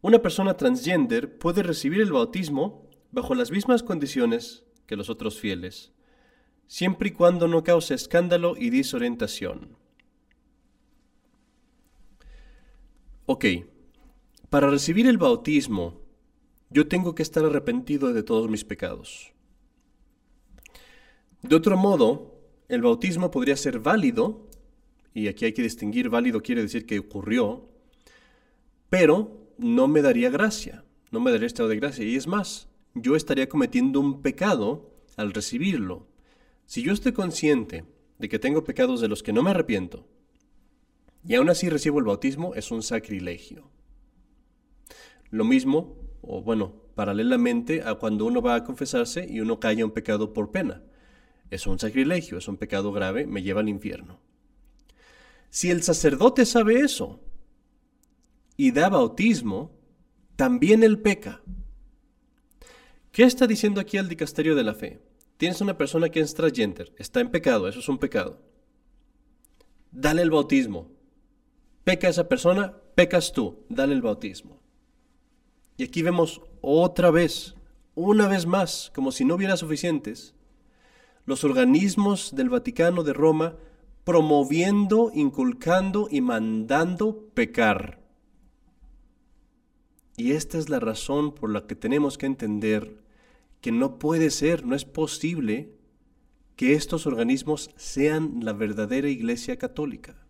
Una 0.01 0.21
persona 0.21 0.55
transgender 0.55 1.37
puede 1.37 1.63
recibir 1.63 1.99
el 1.99 2.13
bautismo 2.13 2.89
bajo 3.11 3.35
las 3.35 3.51
mismas 3.51 3.83
condiciones 3.83 4.63
que 4.85 4.95
los 4.95 5.09
otros 5.09 5.39
fieles, 5.39 5.91
siempre 6.67 7.09
y 7.09 7.11
cuando 7.11 7.47
no 7.47 7.63
cause 7.63 7.93
escándalo 7.93 8.55
y 8.57 8.69
disorientación. 8.69 9.75
Ok, 13.25 13.45
para 14.49 14.69
recibir 14.69 15.07
el 15.07 15.17
bautismo, 15.17 16.01
yo 16.69 16.87
tengo 16.87 17.15
que 17.15 17.23
estar 17.23 17.43
arrepentido 17.43 18.13
de 18.13 18.21
todos 18.21 18.49
mis 18.49 18.63
pecados. 18.63 19.33
De 21.41 21.55
otro 21.55 21.77
modo, 21.77 22.34
el 22.67 22.81
bautismo 22.81 23.31
podría 23.31 23.55
ser 23.55 23.79
válido, 23.79 24.47
y 25.13 25.27
aquí 25.27 25.45
hay 25.45 25.53
que 25.53 25.61
distinguir, 25.61 26.09
válido 26.09 26.41
quiere 26.41 26.61
decir 26.61 26.85
que 26.85 26.99
ocurrió, 26.99 27.69
pero 28.89 29.49
no 29.57 29.87
me 29.87 30.01
daría 30.01 30.29
gracia, 30.29 30.83
no 31.11 31.19
me 31.19 31.31
daría 31.31 31.47
estado 31.47 31.69
de 31.69 31.77
gracia. 31.77 32.05
Y 32.05 32.15
es 32.15 32.27
más, 32.27 32.67
yo 32.93 33.15
estaría 33.15 33.47
cometiendo 33.47 33.99
un 33.99 34.21
pecado 34.21 34.91
al 35.15 35.33
recibirlo. 35.33 36.07
Si 36.65 36.81
yo 36.81 36.91
estoy 36.91 37.13
consciente 37.13 37.85
de 38.19 38.29
que 38.29 38.39
tengo 38.39 38.63
pecados 38.63 39.01
de 39.01 39.07
los 39.07 39.23
que 39.23 39.33
no 39.33 39.43
me 39.43 39.51
arrepiento, 39.51 40.05
y 41.27 41.35
aún 41.35 41.49
así 41.49 41.69
recibo 41.69 41.99
el 41.99 42.05
bautismo, 42.05 42.53
es 42.55 42.71
un 42.71 42.83
sacrilegio. 42.83 43.69
Lo 45.31 45.43
mismo, 45.43 45.95
o 46.21 46.41
bueno, 46.41 46.73
paralelamente 46.93 47.81
a 47.83 47.95
cuando 47.95 48.25
uno 48.25 48.41
va 48.41 48.55
a 48.55 48.63
confesarse 48.63 49.27
y 49.29 49.39
uno 49.39 49.59
calla 49.59 49.85
un 49.85 49.91
pecado 49.91 50.33
por 50.33 50.51
pena. 50.51 50.83
Es 51.49 51.67
un 51.67 51.79
sacrilegio, 51.79 52.37
es 52.37 52.47
un 52.47 52.57
pecado 52.57 52.91
grave, 52.91 53.27
me 53.27 53.43
lleva 53.43 53.61
al 53.61 53.69
infierno. 53.69 54.19
Si 55.49 55.71
el 55.71 55.83
sacerdote 55.83 56.45
sabe 56.45 56.79
eso 56.79 57.21
y 58.57 58.71
da 58.71 58.89
bautismo, 58.89 59.71
también 60.35 60.83
él 60.83 60.99
peca. 60.99 61.41
¿Qué 63.11 63.23
está 63.23 63.47
diciendo 63.47 63.79
aquí 63.79 63.97
el 63.97 64.09
dicasterio 64.09 64.55
de 64.55 64.63
la 64.63 64.73
fe? 64.73 64.99
Tienes 65.37 65.61
una 65.61 65.77
persona 65.77 66.09
que 66.09 66.19
es 66.19 66.33
transgender, 66.33 66.93
está 66.97 67.21
en 67.21 67.31
pecado, 67.31 67.67
eso 67.67 67.79
es 67.79 67.87
un 67.87 67.97
pecado. 67.97 68.41
Dale 69.91 70.21
el 70.21 70.31
bautismo. 70.31 70.91
Peca 71.85 72.09
esa 72.09 72.27
persona, 72.27 72.75
pecas 72.95 73.31
tú, 73.31 73.63
dale 73.69 73.93
el 73.93 74.01
bautismo. 74.01 74.59
Y 75.77 75.83
aquí 75.83 76.01
vemos 76.01 76.41
otra 76.61 77.11
vez, 77.11 77.55
una 77.95 78.27
vez 78.27 78.45
más, 78.45 78.91
como 78.95 79.11
si 79.11 79.23
no 79.23 79.35
hubiera 79.35 79.55
suficientes, 79.55 80.33
los 81.25 81.43
organismos 81.43 82.35
del 82.35 82.49
Vaticano 82.49 83.03
de 83.03 83.13
Roma 83.13 83.55
promoviendo, 84.03 85.11
inculcando 85.13 86.07
y 86.11 86.21
mandando 86.21 87.29
pecar. 87.33 87.99
Y 90.17 90.31
esta 90.31 90.57
es 90.57 90.69
la 90.69 90.79
razón 90.79 91.33
por 91.33 91.49
la 91.49 91.65
que 91.67 91.75
tenemos 91.75 92.17
que 92.17 92.27
entender 92.27 93.03
que 93.61 93.71
no 93.71 93.97
puede 93.97 94.29
ser, 94.29 94.65
no 94.65 94.75
es 94.75 94.85
posible 94.85 95.73
que 96.55 96.73
estos 96.73 97.07
organismos 97.07 97.71
sean 97.75 98.39
la 98.41 98.53
verdadera 98.53 99.09
Iglesia 99.09 99.57
Católica. 99.57 100.24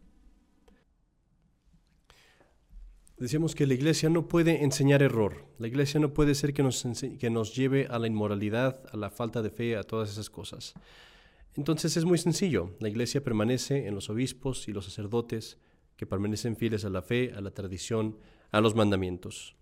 Decíamos 3.17 3.56
que 3.56 3.65
la 3.65 3.73
iglesia 3.73 4.10
no 4.10 4.28
puede 4.28 4.63
enseñar 4.63 5.01
error. 5.01 5.45
La 5.58 5.67
iglesia 5.67 6.01
no 6.01 6.13
puede 6.13 6.36
ser 6.36 6.54
que 6.54 6.63
nos, 6.63 6.86
que 7.17 7.30
nos 7.30 7.56
lleve 7.56 7.88
a 7.89 7.97
la 7.97 8.08
inmoralidad, 8.08 8.84
a 8.91 8.97
la 8.97 9.10
falta 9.10 9.41
de 9.41 9.49
fe, 9.49 9.78
a 9.78 9.84
todas 9.84 10.12
esas 10.12 10.30
cosas. 10.30 10.73
Entonces 11.56 11.95
es 11.95 12.04
muy 12.04 12.17
sencillo. 12.17 12.75
La 12.80 12.89
iglesia 12.89 13.23
permanece 13.23 13.88
en 13.88 13.95
los 13.95 14.10
obispos 14.10 14.67
y 14.67 14.73
los 14.73 14.86
sacerdotes 14.86 15.58
que 15.95 16.06
permanecen 16.06 16.58
fieles 16.58 16.84
a 16.84 16.89
la 16.89 17.01
fe, 17.01 17.32
a 17.34 17.39
la 17.39 17.51
tradición, 17.51 18.17
a 18.51 18.60
los 18.60 18.75
mandamientos. 18.75 19.56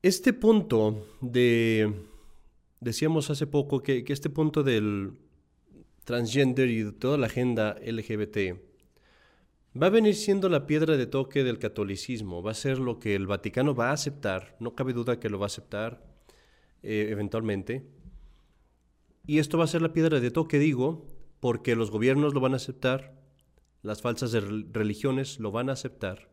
Este 0.00 0.32
punto 0.32 1.06
de, 1.20 1.92
decíamos 2.80 3.28
hace 3.28 3.46
poco 3.46 3.82
que, 3.82 4.04
que 4.04 4.14
este 4.14 4.30
punto 4.30 4.62
del 4.62 5.18
transgender 6.04 6.70
y 6.70 6.84
de 6.84 6.92
toda 6.92 7.18
la 7.18 7.26
agenda 7.26 7.76
LGBT, 7.84 8.67
va 9.80 9.88
a 9.88 9.90
venir 9.90 10.16
siendo 10.16 10.48
la 10.48 10.66
piedra 10.66 10.96
de 10.96 11.06
toque 11.06 11.44
del 11.44 11.58
catolicismo, 11.58 12.42
va 12.42 12.50
a 12.50 12.54
ser 12.54 12.78
lo 12.78 12.98
que 12.98 13.14
el 13.14 13.26
Vaticano 13.26 13.74
va 13.74 13.90
a 13.90 13.92
aceptar, 13.92 14.56
no 14.60 14.74
cabe 14.74 14.92
duda 14.92 15.20
que 15.20 15.28
lo 15.28 15.38
va 15.38 15.46
a 15.46 15.48
aceptar 15.48 16.02
eh, 16.82 17.08
eventualmente. 17.10 17.86
Y 19.26 19.38
esto 19.38 19.58
va 19.58 19.64
a 19.64 19.68
ser 19.68 19.82
la 19.82 19.92
piedra 19.92 20.20
de 20.20 20.30
toque, 20.30 20.58
digo, 20.58 21.06
porque 21.40 21.76
los 21.76 21.90
gobiernos 21.90 22.34
lo 22.34 22.40
van 22.40 22.54
a 22.54 22.56
aceptar, 22.56 23.14
las 23.82 24.02
falsas 24.02 24.32
religiones 24.32 25.38
lo 25.38 25.52
van 25.52 25.70
a 25.70 25.74
aceptar 25.74 26.28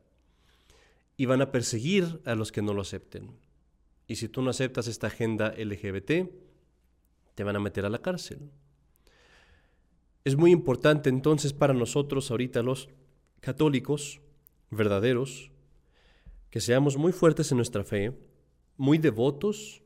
y 1.18 1.26
van 1.26 1.42
a 1.42 1.52
perseguir 1.52 2.22
a 2.26 2.36
los 2.36 2.52
que 2.52 2.62
no 2.62 2.74
lo 2.74 2.82
acepten. 2.82 3.38
Y 4.08 4.16
si 4.16 4.28
tú 4.30 4.42
no 4.42 4.50
aceptas 4.50 4.88
esta 4.88 5.08
agenda 5.08 5.54
LGBT, 5.58 6.30
te 7.36 7.44
van 7.44 7.56
a 7.56 7.60
meter 7.60 7.86
a 7.86 7.90
la 7.90 8.00
cárcel. 8.00 8.50
Es 10.24 10.36
muy 10.36 10.52
importante 10.52 11.10
entonces 11.10 11.54
para 11.54 11.74
nosotros 11.74 12.32
ahorita 12.32 12.64
los 12.64 12.90
católicos 13.46 14.22
verdaderos, 14.72 15.52
que 16.50 16.60
seamos 16.60 16.98
muy 16.98 17.12
fuertes 17.12 17.52
en 17.52 17.58
nuestra 17.58 17.84
fe, 17.84 18.12
muy 18.76 18.98
devotos, 18.98 19.84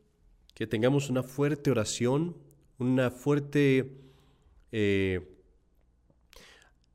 que 0.55 0.65
tengamos 0.65 1.09
una 1.09 1.23
fuerte 1.23 1.69
oración, 1.69 2.37
una 2.77 3.11
fuerte... 3.11 3.97
Eh, 4.71 5.35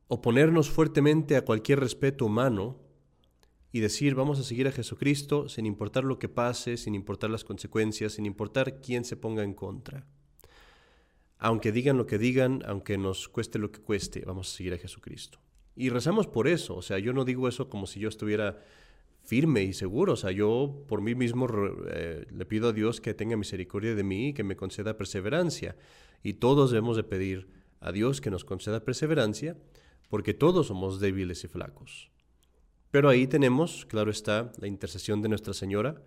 oponernos 0.07 0.70
fuertemente 0.70 1.35
a 1.37 1.44
cualquier 1.44 1.81
respeto 1.81 2.27
humano 2.27 2.77
y 3.72 3.81
decir 3.81 4.14
vamos 4.14 4.38
a 4.38 4.44
seguir 4.44 4.68
a 4.68 4.72
Jesucristo 4.72 5.48
sin 5.48 5.66
importar 5.66 6.05
lo 6.05 6.18
que 6.18 6.29
pase, 6.29 6.77
sin 6.77 6.94
importar 6.94 7.31
las 7.31 7.42
consecuencias, 7.42 8.12
sin 8.12 8.24
importar 8.24 8.81
quién 8.81 9.05
se 9.05 9.16
ponga 9.16 9.42
en 9.42 9.55
contra. 9.55 10.07
Aunque 11.38 11.72
digan 11.72 11.96
lo 11.96 12.07
que 12.07 12.18
digan, 12.18 12.62
aunque 12.66 12.96
nos 12.96 13.29
cueste 13.29 13.59
lo 13.59 13.72
que 13.72 13.81
cueste, 13.81 14.24
vamos 14.24 14.53
a 14.53 14.57
seguir 14.57 14.74
a 14.74 14.79
Jesucristo. 14.79 15.43
Y 15.76 15.88
rezamos 15.88 16.26
por 16.26 16.46
eso, 16.46 16.76
o 16.76 16.82
sea, 16.82 16.98
yo 16.98 17.12
no 17.12 17.24
digo 17.24 17.48
eso 17.48 17.68
como 17.68 17.87
si 17.87 18.00
yo 18.00 18.08
estuviera 18.08 18.60
firme 19.24 19.64
y 19.64 19.72
seguro, 19.72 20.12
o 20.12 20.16
sea, 20.16 20.30
yo 20.30 20.84
por 20.87 21.00
mí 21.00 21.14
mismo 21.14 21.48
eh, 21.88 22.26
le 22.30 22.46
pido 22.46 22.68
a 22.68 22.72
Dios 22.72 23.00
que 23.00 23.14
tenga 23.14 23.37
misericordia 23.37 23.94
de 23.94 24.04
mí 24.04 24.28
y 24.28 24.32
que 24.34 24.44
me 24.44 24.56
conceda 24.56 24.96
perseverancia. 24.96 25.76
Y 26.22 26.34
todos 26.34 26.70
debemos 26.70 26.96
de 26.96 27.04
pedir 27.04 27.48
a 27.80 27.90
Dios 27.90 28.20
que 28.20 28.30
nos 28.30 28.44
conceda 28.44 28.84
perseverancia, 28.84 29.56
porque 30.08 30.34
todos 30.34 30.68
somos 30.68 31.00
débiles 31.00 31.42
y 31.44 31.48
flacos. 31.48 32.10
Pero 32.90 33.08
ahí 33.08 33.26
tenemos, 33.26 33.87
claro 33.87 34.10
está, 34.10 34.52
la 34.58 34.68
intercesión 34.68 35.20
de 35.22 35.28
Nuestra 35.28 35.54
Señora, 35.54 36.02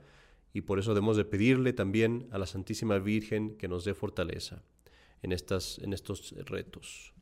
y 0.54 0.62
por 0.62 0.80
eso 0.80 0.94
debemos 0.94 1.18
de 1.18 1.26
pedirle 1.26 1.74
también 1.74 2.28
a 2.32 2.38
la 2.38 2.46
Santísima 2.46 2.98
Virgen 3.00 3.58
que 3.58 3.68
nos 3.68 3.84
dé 3.84 3.94
fortaleza 3.94 4.64
en, 5.22 5.34
estas, 5.34 5.80
en 5.80 5.94
estos 5.94 6.34
retos. 6.46 7.14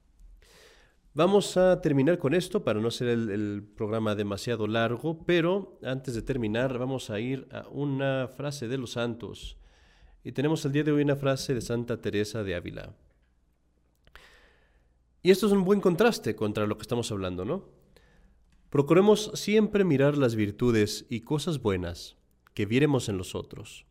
Vamos 1.17 1.56
a 1.56 1.80
terminar 1.80 2.17
con 2.17 2.34
esto 2.34 2.65
para 2.65 2.82
no 2.82 2.91
ser 2.91 3.08
el, 3.08 3.63
programa 3.63 4.15
demasiado 4.15 4.67
largo, 4.67 5.23
pero 5.25 5.80
antes 5.82 6.13
de 6.13 6.21
terminar 6.21 6.78
vamos 6.78 7.10
a 7.10 7.21
ir 7.21 7.47
a 7.54 7.65
una 7.69 8.28
frase 8.28 8.67
de 8.67 8.78
los 8.78 8.91
santos. 8.91 9.58
Y 10.25 10.34
tenemos 10.34 10.65
el 10.65 10.73
día 10.73 10.84
de 10.84 10.91
hoy 10.91 11.04
una 11.04 11.15
frase 11.15 11.54
de 11.54 11.62
Santa 11.62 12.01
Teresa 12.01 12.43
de 12.43 12.56
Ávila. 12.56 12.97
Y 15.23 15.32
esto 15.32 15.45
es 15.45 15.54
un 15.54 15.63
buen 15.63 15.80
contraste 15.80 16.36
contra 16.36 16.67
lo 16.67 16.75
que 16.75 16.82
estamos 16.82 17.10
hablando, 17.13 17.45
¿no? 17.45 17.63
Procuremos 18.69 19.32
siempre 19.36 19.86
mirar 19.86 20.17
las 20.17 20.36
virtudes 20.36 21.06
y 21.10 21.21
cosas 21.21 21.62
buenas 21.62 22.17
que 22.54 22.65
viéremos 22.65 23.08
en 23.08 23.17
los 23.17 23.36
otros, 23.36 23.86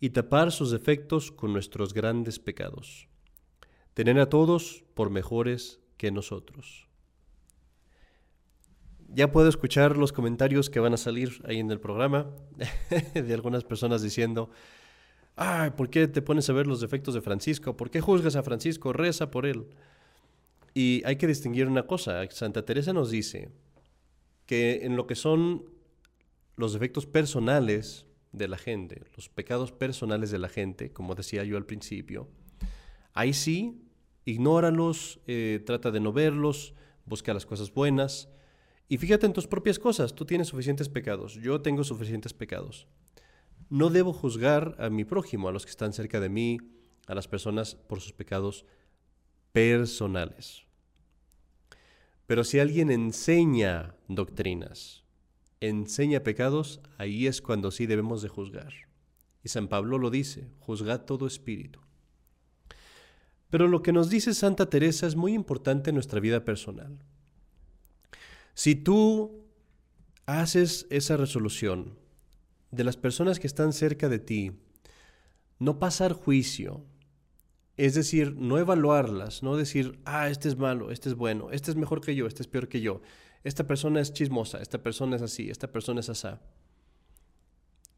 y 0.00 0.10
tapar 0.10 0.52
sus 0.52 0.70
defectos 0.70 1.32
con 1.32 1.54
nuestros 1.54 1.94
grandes 1.94 2.38
pecados. 2.38 3.08
Tener 3.94 4.20
a 4.20 4.28
todos 4.28 4.84
por 4.92 5.08
mejores 5.08 5.81
nosotros. 6.10 6.88
Ya 9.08 9.30
puedo 9.30 9.48
escuchar 9.48 9.96
los 9.96 10.12
comentarios 10.12 10.70
que 10.70 10.80
van 10.80 10.94
a 10.94 10.96
salir 10.96 11.42
ahí 11.46 11.58
en 11.58 11.70
el 11.70 11.80
programa 11.80 12.30
de 13.14 13.34
algunas 13.34 13.62
personas 13.62 14.00
diciendo, 14.02 14.50
ay, 15.36 15.70
¿por 15.70 15.90
qué 15.90 16.08
te 16.08 16.22
pones 16.22 16.48
a 16.48 16.54
ver 16.54 16.66
los 16.66 16.80
defectos 16.80 17.14
de 17.14 17.20
Francisco? 17.20 17.76
¿Por 17.76 17.90
qué 17.90 18.00
juzgas 18.00 18.36
a 18.36 18.42
Francisco? 18.42 18.92
Reza 18.92 19.30
por 19.30 19.46
él. 19.46 19.66
Y 20.74 21.02
hay 21.04 21.16
que 21.16 21.26
distinguir 21.26 21.66
una 21.66 21.86
cosa. 21.86 22.26
Santa 22.30 22.64
Teresa 22.64 22.92
nos 22.92 23.10
dice 23.10 23.50
que 24.46 24.80
en 24.84 24.96
lo 24.96 25.06
que 25.06 25.14
son 25.14 25.66
los 26.56 26.72
defectos 26.72 27.06
personales 27.06 28.06
de 28.32 28.48
la 28.48 28.56
gente, 28.56 29.02
los 29.14 29.28
pecados 29.28 29.72
personales 29.72 30.30
de 30.30 30.38
la 30.38 30.48
gente, 30.48 30.92
como 30.92 31.14
decía 31.14 31.44
yo 31.44 31.56
al 31.56 31.66
principio, 31.66 32.28
ahí 33.12 33.32
sí, 33.34 33.82
ignóralos, 34.24 35.20
eh, 35.26 35.62
trata 35.64 35.90
de 35.90 36.00
no 36.00 36.12
verlos, 36.12 36.74
busca 37.06 37.34
las 37.34 37.46
cosas 37.46 37.72
buenas, 37.72 38.28
y 38.88 38.98
fíjate 38.98 39.26
en 39.26 39.32
tus 39.32 39.46
propias 39.46 39.78
cosas, 39.78 40.14
tú 40.14 40.24
tienes 40.24 40.48
suficientes 40.48 40.88
pecados, 40.88 41.34
yo 41.34 41.62
tengo 41.62 41.82
suficientes 41.84 42.34
pecados. 42.34 42.86
No 43.70 43.88
debo 43.88 44.12
juzgar 44.12 44.76
a 44.78 44.90
mi 44.90 45.04
prójimo, 45.04 45.48
a 45.48 45.52
los 45.52 45.64
que 45.64 45.70
están 45.70 45.94
cerca 45.94 46.20
de 46.20 46.28
mí, 46.28 46.58
a 47.06 47.14
las 47.14 47.26
personas 47.26 47.74
por 47.74 48.00
sus 48.00 48.12
pecados 48.12 48.66
personales. 49.52 50.64
Pero 52.26 52.44
si 52.44 52.58
alguien 52.58 52.90
enseña 52.90 53.94
doctrinas, 54.08 55.04
enseña 55.60 56.22
pecados, 56.22 56.80
ahí 56.98 57.26
es 57.26 57.40
cuando 57.40 57.70
sí 57.70 57.86
debemos 57.86 58.22
de 58.22 58.28
juzgar. 58.28 58.72
Y 59.42 59.48
San 59.48 59.68
Pablo 59.68 59.98
lo 59.98 60.10
dice, 60.10 60.50
juzgad 60.60 61.02
todo 61.06 61.26
espíritu. 61.26 61.80
Pero 63.52 63.68
lo 63.68 63.82
que 63.82 63.92
nos 63.92 64.08
dice 64.08 64.32
Santa 64.32 64.70
Teresa 64.70 65.06
es 65.06 65.14
muy 65.14 65.34
importante 65.34 65.90
en 65.90 65.96
nuestra 65.96 66.20
vida 66.20 66.42
personal. 66.42 66.98
Si 68.54 68.74
tú 68.74 69.44
haces 70.24 70.86
esa 70.88 71.18
resolución 71.18 71.98
de 72.70 72.84
las 72.84 72.96
personas 72.96 73.38
que 73.38 73.46
están 73.46 73.74
cerca 73.74 74.08
de 74.08 74.20
ti, 74.20 74.52
no 75.58 75.78
pasar 75.78 76.14
juicio, 76.14 76.86
es 77.76 77.94
decir, 77.94 78.34
no 78.38 78.56
evaluarlas, 78.56 79.42
no 79.42 79.58
decir, 79.58 80.00
ah, 80.06 80.30
este 80.30 80.48
es 80.48 80.56
malo, 80.56 80.90
este 80.90 81.10
es 81.10 81.14
bueno, 81.14 81.50
este 81.50 81.70
es 81.70 81.76
mejor 81.76 82.00
que 82.00 82.14
yo, 82.14 82.26
este 82.26 82.40
es 82.40 82.48
peor 82.48 82.68
que 82.68 82.80
yo, 82.80 83.02
esta 83.44 83.66
persona 83.66 84.00
es 84.00 84.14
chismosa, 84.14 84.62
esta 84.62 84.82
persona 84.82 85.16
es 85.16 85.20
así, 85.20 85.50
esta 85.50 85.70
persona 85.70 86.00
es 86.00 86.08
asá. 86.08 86.40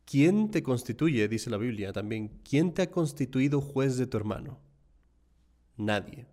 ¿Quién 0.04 0.50
te 0.50 0.64
constituye, 0.64 1.28
dice 1.28 1.48
la 1.48 1.58
Biblia 1.58 1.92
también, 1.92 2.40
quién 2.42 2.74
te 2.74 2.82
ha 2.82 2.90
constituido 2.90 3.60
juez 3.60 3.96
de 3.98 4.08
tu 4.08 4.16
hermano? 4.16 4.58
Nadie. 5.76 6.26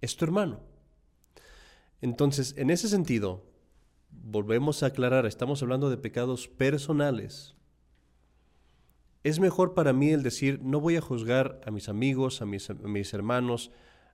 Es 0.00 0.16
tu 0.16 0.24
hermano. 0.24 0.60
Entonces, 2.00 2.54
en 2.56 2.70
ese 2.70 2.88
sentido, 2.88 3.44
volvemos 4.10 4.82
a 4.82 4.86
aclarar, 4.86 5.26
estamos 5.26 5.62
hablando 5.62 5.90
de 5.90 5.96
pecados 5.96 6.48
personales. 6.48 7.54
Es 9.22 9.40
mejor 9.40 9.74
para 9.74 9.92
mí 9.92 10.10
el 10.10 10.22
decir, 10.22 10.60
no 10.62 10.80
voy 10.80 10.96
a 10.96 11.00
juzgar 11.00 11.60
a 11.66 11.70
mis 11.70 11.88
amigos, 11.88 12.42
a 12.42 12.46
mis, 12.46 13.14
hermanos, 13.14 13.70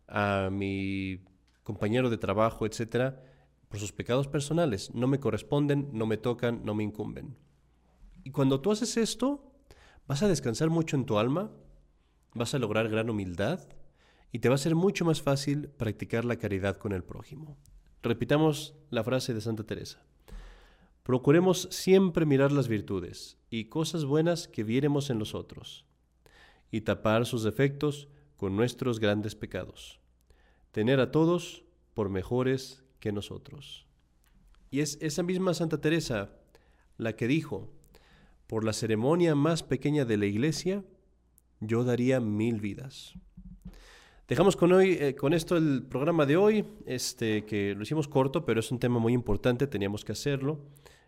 a 0.08 0.48
mi 0.50 1.24
compañero 1.62 2.08
de 2.08 2.18
trabajo, 2.18 2.66
etcétera, 2.66 3.22
por 3.68 3.78
sus 3.78 3.92
pecados 3.92 4.28
personales. 4.28 4.94
No 4.94 5.06
me 5.06 5.20
corresponden, 5.20 5.90
no 5.92 6.06
me 6.06 6.16
tocan, 6.16 6.64
no 6.64 6.74
me 6.74 6.84
incumben. 6.84 7.36
Y 8.24 8.30
cuando 8.30 8.60
tú 8.60 8.70
haces 8.70 8.96
esto, 8.96 9.52
vas 10.06 10.22
a 10.22 10.28
descansar 10.28 10.70
mucho 10.70 10.96
en 10.96 11.04
tu 11.04 11.18
alma, 11.18 11.50
vas 12.34 12.54
a 12.54 12.58
lograr 12.58 12.88
gran 12.88 13.10
humildad 13.10 13.68
y 14.32 14.38
te 14.38 14.48
va 14.48 14.54
a 14.54 14.58
ser 14.58 14.74
mucho 14.74 15.04
más 15.04 15.20
fácil 15.20 15.68
practicar 15.68 16.24
la 16.24 16.36
caridad 16.36 16.78
con 16.78 16.92
el 16.92 17.04
prójimo. 17.04 17.56
Repitamos 18.02 18.74
la 18.90 19.04
frase 19.04 19.34
de 19.34 19.42
Santa 19.42 19.64
Teresa. 19.64 20.02
Procuremos 21.02 21.68
siempre 21.70 22.26
mirar 22.26 22.50
las 22.50 22.66
virtudes 22.66 23.36
y 23.50 23.66
cosas 23.66 24.04
buenas 24.04 24.48
que 24.48 24.64
viéremos 24.64 25.10
en 25.10 25.18
los 25.18 25.34
otros, 25.34 25.84
y 26.70 26.80
tapar 26.80 27.26
sus 27.26 27.42
defectos 27.42 28.08
con 28.36 28.56
nuestros 28.56 28.98
grandes 28.98 29.34
pecados. 29.34 30.00
Tener 30.70 30.98
a 30.98 31.10
todos 31.10 31.64
por 31.92 32.08
mejores 32.08 32.82
que 32.98 33.12
nosotros. 33.12 33.86
Y 34.70 34.80
es 34.80 34.96
esa 35.02 35.22
misma 35.22 35.54
Santa 35.54 35.80
Teresa 35.80 36.30
la 36.96 37.14
que 37.14 37.26
dijo, 37.26 37.70
por 38.46 38.64
la 38.64 38.72
ceremonia 38.72 39.34
más 39.34 39.62
pequeña 39.62 40.04
de 40.04 40.16
la 40.16 40.26
iglesia, 40.26 40.84
yo 41.60 41.84
daría 41.84 42.20
mil 42.20 42.60
vidas. 42.60 43.14
Dejamos 44.32 44.56
con, 44.56 44.72
hoy, 44.72 44.96
eh, 44.98 45.14
con 45.14 45.34
esto 45.34 45.58
el 45.58 45.82
programa 45.82 46.24
de 46.24 46.38
hoy, 46.38 46.64
este, 46.86 47.44
que 47.44 47.74
lo 47.74 47.82
hicimos 47.82 48.08
corto, 48.08 48.46
pero 48.46 48.60
es 48.60 48.72
un 48.72 48.78
tema 48.78 48.98
muy 48.98 49.12
importante, 49.12 49.66
teníamos 49.66 50.06
que 50.06 50.12
hacerlo. 50.12 50.58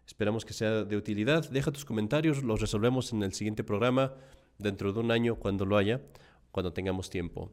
Esperamos 0.06 0.44
que 0.44 0.52
sea 0.52 0.84
de 0.84 0.94
utilidad. 0.94 1.48
Deja 1.48 1.72
tus 1.72 1.86
comentarios, 1.86 2.42
los 2.42 2.60
resolvemos 2.60 3.14
en 3.14 3.22
el 3.22 3.32
siguiente 3.32 3.64
programa, 3.64 4.12
dentro 4.58 4.92
de 4.92 5.00
un 5.00 5.10
año, 5.10 5.36
cuando 5.36 5.64
lo 5.64 5.78
haya, 5.78 6.02
cuando 6.50 6.74
tengamos 6.74 7.08
tiempo. 7.08 7.50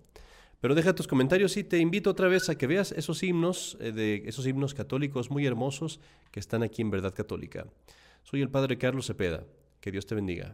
Pero 0.60 0.76
deja 0.76 0.94
tus 0.94 1.08
comentarios 1.08 1.56
y 1.56 1.64
te 1.64 1.78
invito 1.78 2.10
otra 2.10 2.28
vez 2.28 2.50
a 2.50 2.58
que 2.58 2.68
veas 2.68 2.92
esos 2.92 3.24
himnos, 3.24 3.78
eh, 3.80 3.94
de, 3.94 4.24
esos 4.26 4.46
himnos 4.46 4.74
católicos 4.74 5.32
muy 5.32 5.46
hermosos 5.46 6.02
que 6.32 6.42
están 6.42 6.64
aquí 6.64 6.82
en 6.82 6.92
Verdad 6.92 7.14
Católica. 7.16 7.66
Soy 8.24 8.42
el 8.42 8.50
Padre 8.50 8.78
Carlos 8.78 9.08
Cepeda. 9.08 9.46
Que 9.80 9.90
Dios 9.90 10.06
te 10.06 10.16
bendiga. 10.16 10.54